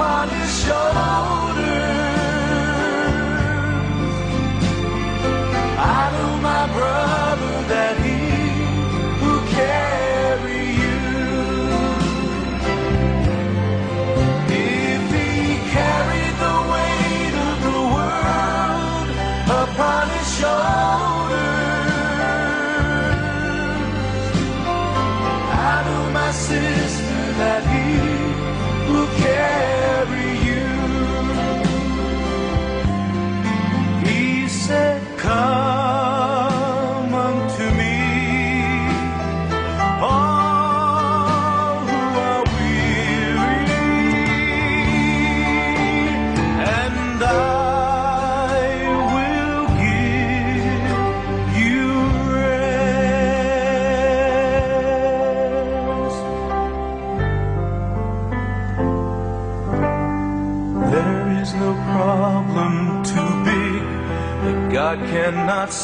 upon 0.00 0.28
his 0.30 0.64
shoulders, 0.64 1.60
I 5.78 6.10
know 6.14 6.36
my 6.40 6.66
brother 6.72 7.19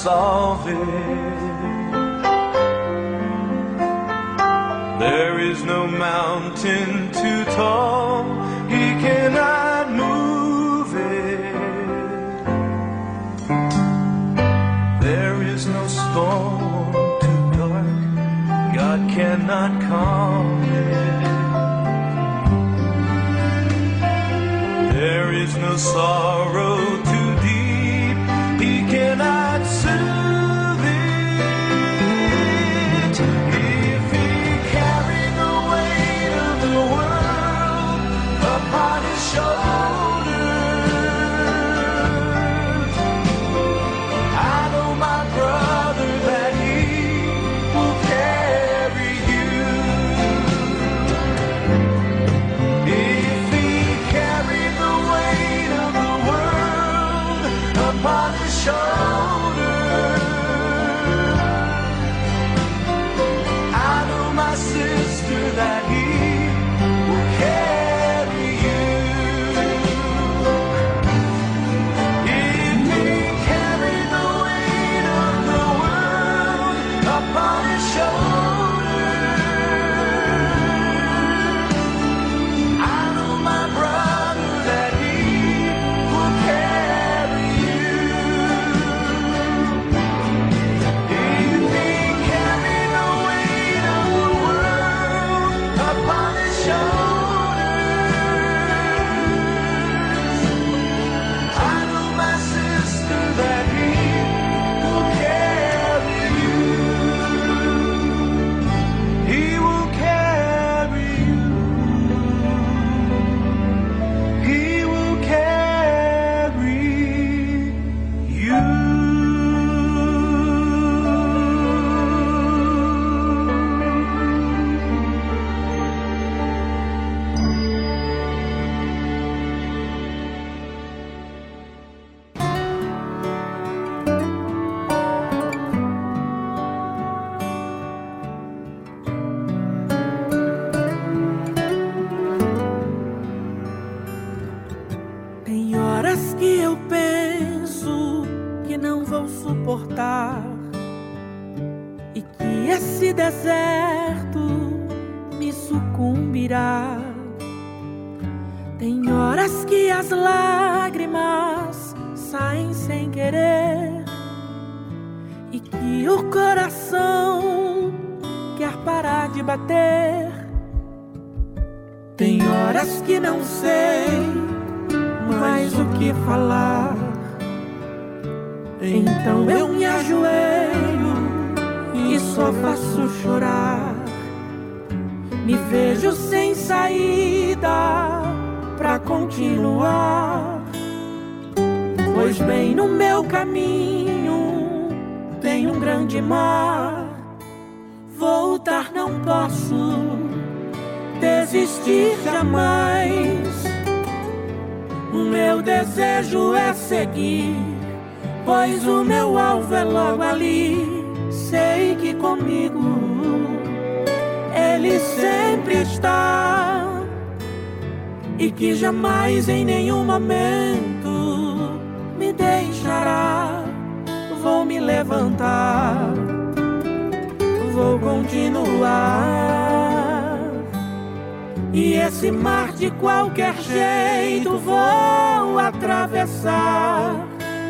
solve 0.06 0.68
it. 0.68 0.86
There 5.04 5.36
is 5.50 5.58
no 5.64 5.80
mountain 5.88 7.10
too 7.20 7.42
tall, 7.56 8.22
He 8.74 8.84
cannot 9.06 9.84
move 10.02 10.88
it. 10.94 11.54
There 15.06 15.38
is 15.42 15.66
no 15.66 15.84
storm 15.88 16.92
too 17.24 17.42
dark, 17.58 17.98
God 18.78 19.00
cannot 19.16 19.72
calm 19.88 20.62
it. 20.62 21.22
There 25.00 25.32
is 25.32 25.52
no 25.56 25.76
sorrow 25.76 26.25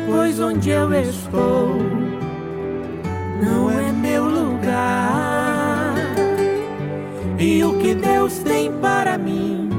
pois 0.07 0.39
onde 0.39 0.69
eu 0.69 0.91
estou 0.93 1.75
não 3.43 3.69
é 3.69 3.91
meu 3.91 4.23
lugar. 4.23 5.95
E 7.37 7.63
o 7.63 7.77
que 7.77 7.93
Deus 7.93 8.39
tem 8.39 8.71
para 8.71 9.17
mim 9.17 9.69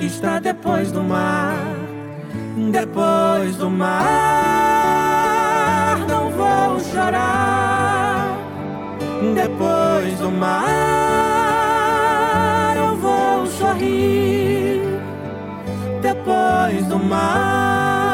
está 0.00 0.40
depois 0.40 0.90
do 0.90 1.02
mar, 1.02 1.54
depois 2.72 3.56
do 3.56 3.68
mar. 3.70 3.96
Não 6.08 6.30
vou 6.30 6.80
chorar 6.80 8.38
depois 9.34 10.18
do 10.18 10.30
mar. 10.30 10.56
Eu 12.76 12.96
vou 12.96 13.46
sorrir 13.46 14.80
depois 16.00 16.86
do 16.86 16.98
mar. 16.98 18.05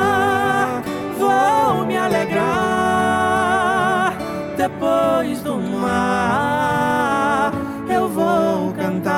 depois 4.82 5.40
do 5.42 5.56
mar 5.58 7.52
eu 7.88 8.08
vou 8.08 8.72
cantar. 8.72 9.12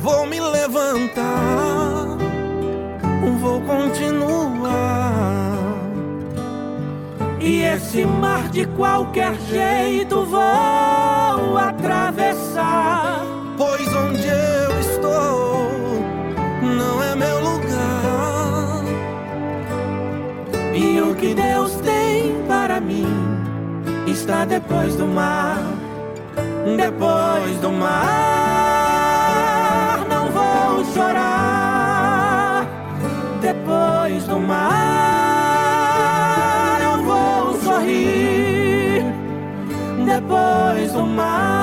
Vou 0.00 0.26
me 0.26 0.38
levantar, 0.40 2.18
vou 3.40 3.60
continuar. 3.62 4.76
E 7.40 7.62
esse 7.62 8.04
mar 8.04 8.48
de 8.48 8.64
qualquer 8.66 9.34
jeito 9.40 10.24
vai. 10.24 10.85
que 21.18 21.34
Deus 21.34 21.76
tem 21.76 22.42
para 22.46 22.80
mim 22.80 23.06
está 24.06 24.44
depois 24.44 24.94
do 24.96 25.06
mar, 25.06 25.58
depois 26.76 27.58
do 27.60 27.72
mar. 27.72 28.86
Não 30.08 30.30
vou 30.30 30.84
chorar 30.92 32.66
depois 33.40 34.24
do 34.24 34.38
mar. 34.38 34.66
não 36.80 37.02
vou 37.04 37.54
sorrir 37.60 39.04
depois 40.04 40.92
do 40.92 41.06
mar. 41.06 41.55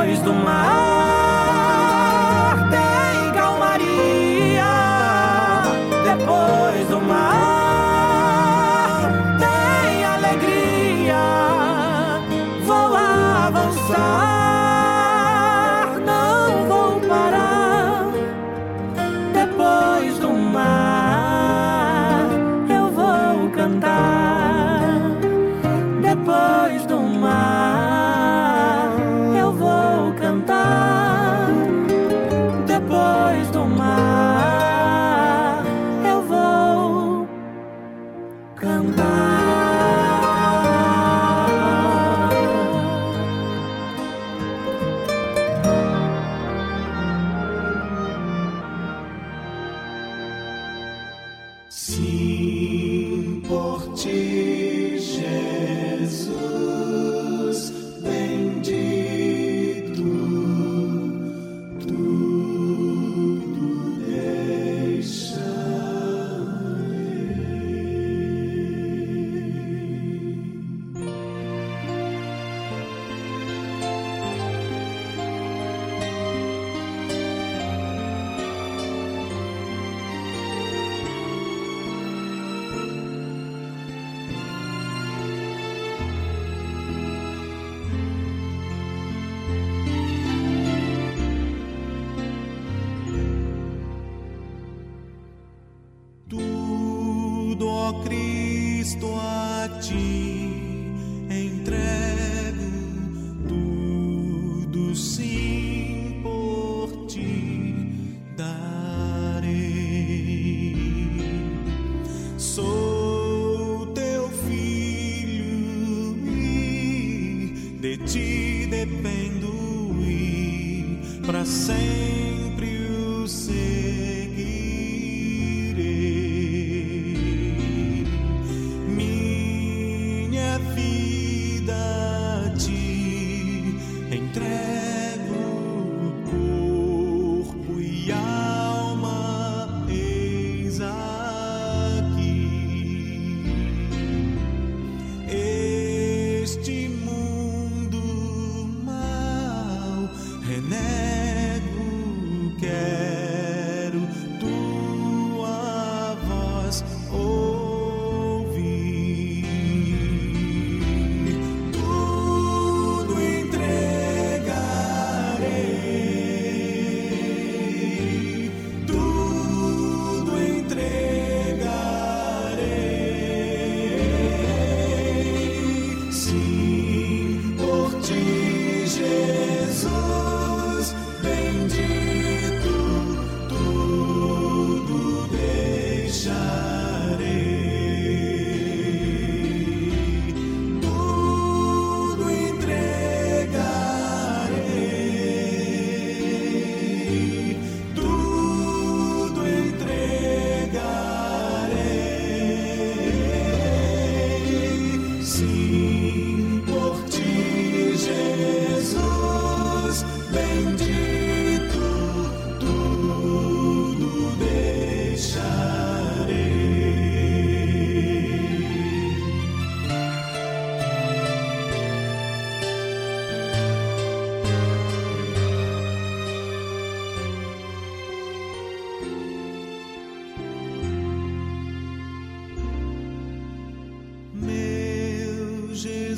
emoções 0.00 0.22
do 0.22 0.32
mar. 0.32 0.89
Sim, 51.70 52.09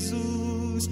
Jesus, 0.03 0.89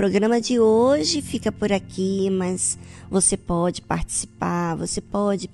programa 0.00 0.40
de 0.40 0.58
hoje 0.58 1.20
fica 1.20 1.52
por 1.52 1.70
aqui, 1.70 2.30
mas 2.30 2.78
você 3.10 3.36
pode 3.36 3.82
participar, 3.82 4.74
você 4.74 4.98
pode 4.98 5.50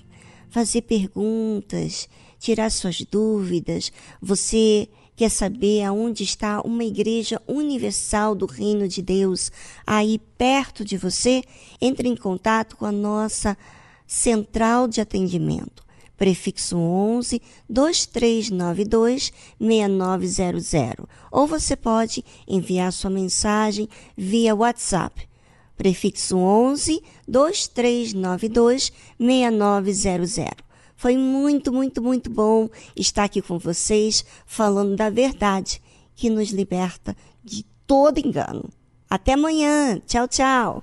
fazer 0.49 0.83
perguntas, 0.83 2.09
tirar 2.39 2.71
suas 2.71 3.01
dúvidas. 3.01 3.91
Você 4.23 4.89
quer 5.17 5.31
saber 5.31 5.83
aonde 5.83 6.23
está 6.23 6.61
uma 6.61 6.85
igreja 6.85 7.43
universal 7.49 8.37
do 8.37 8.47
Reino 8.47 8.87
de 8.87 9.03
Deus 9.03 9.51
aí 9.85 10.21
perto 10.39 10.85
de 10.85 10.97
você? 10.97 11.43
Entre 11.81 12.09
em 12.09 12.15
contato 12.15 12.77
com 12.77 12.87
a 12.87 12.93
nossa 12.93 13.59
central 14.07 14.87
de 14.87 15.01
atendimento. 15.01 15.83
Prefixo 16.17 16.77
11 16.77 17.41
2392 17.69 19.33
6900. 19.61 21.07
Ou 21.31 21.47
você 21.47 21.77
pode 21.77 22.25
enviar 22.47 22.93
sua 22.93 23.11
mensagem 23.11 23.89
via 24.17 24.55
WhatsApp. 24.55 25.29
Prefixo 25.77 26.39
11 26.39 27.03
2392 27.29 28.93
6900. 29.19 30.67
Foi 30.97 31.17
muito, 31.17 31.71
muito, 31.71 32.03
muito 32.03 32.31
bom 32.31 32.71
estar 32.97 33.25
aqui 33.25 33.43
com 33.43 33.59
vocês 33.59 34.25
falando 34.47 34.97
da 34.97 35.11
verdade 35.11 35.83
que 36.15 36.31
nos 36.31 36.49
liberta 36.49 37.15
de 37.45 37.65
todo 37.87 38.19
engano. 38.19 38.71
Até 39.09 39.35
amanhã. 39.35 40.01
Tchau, 40.07 40.27
tchau. 40.27 40.83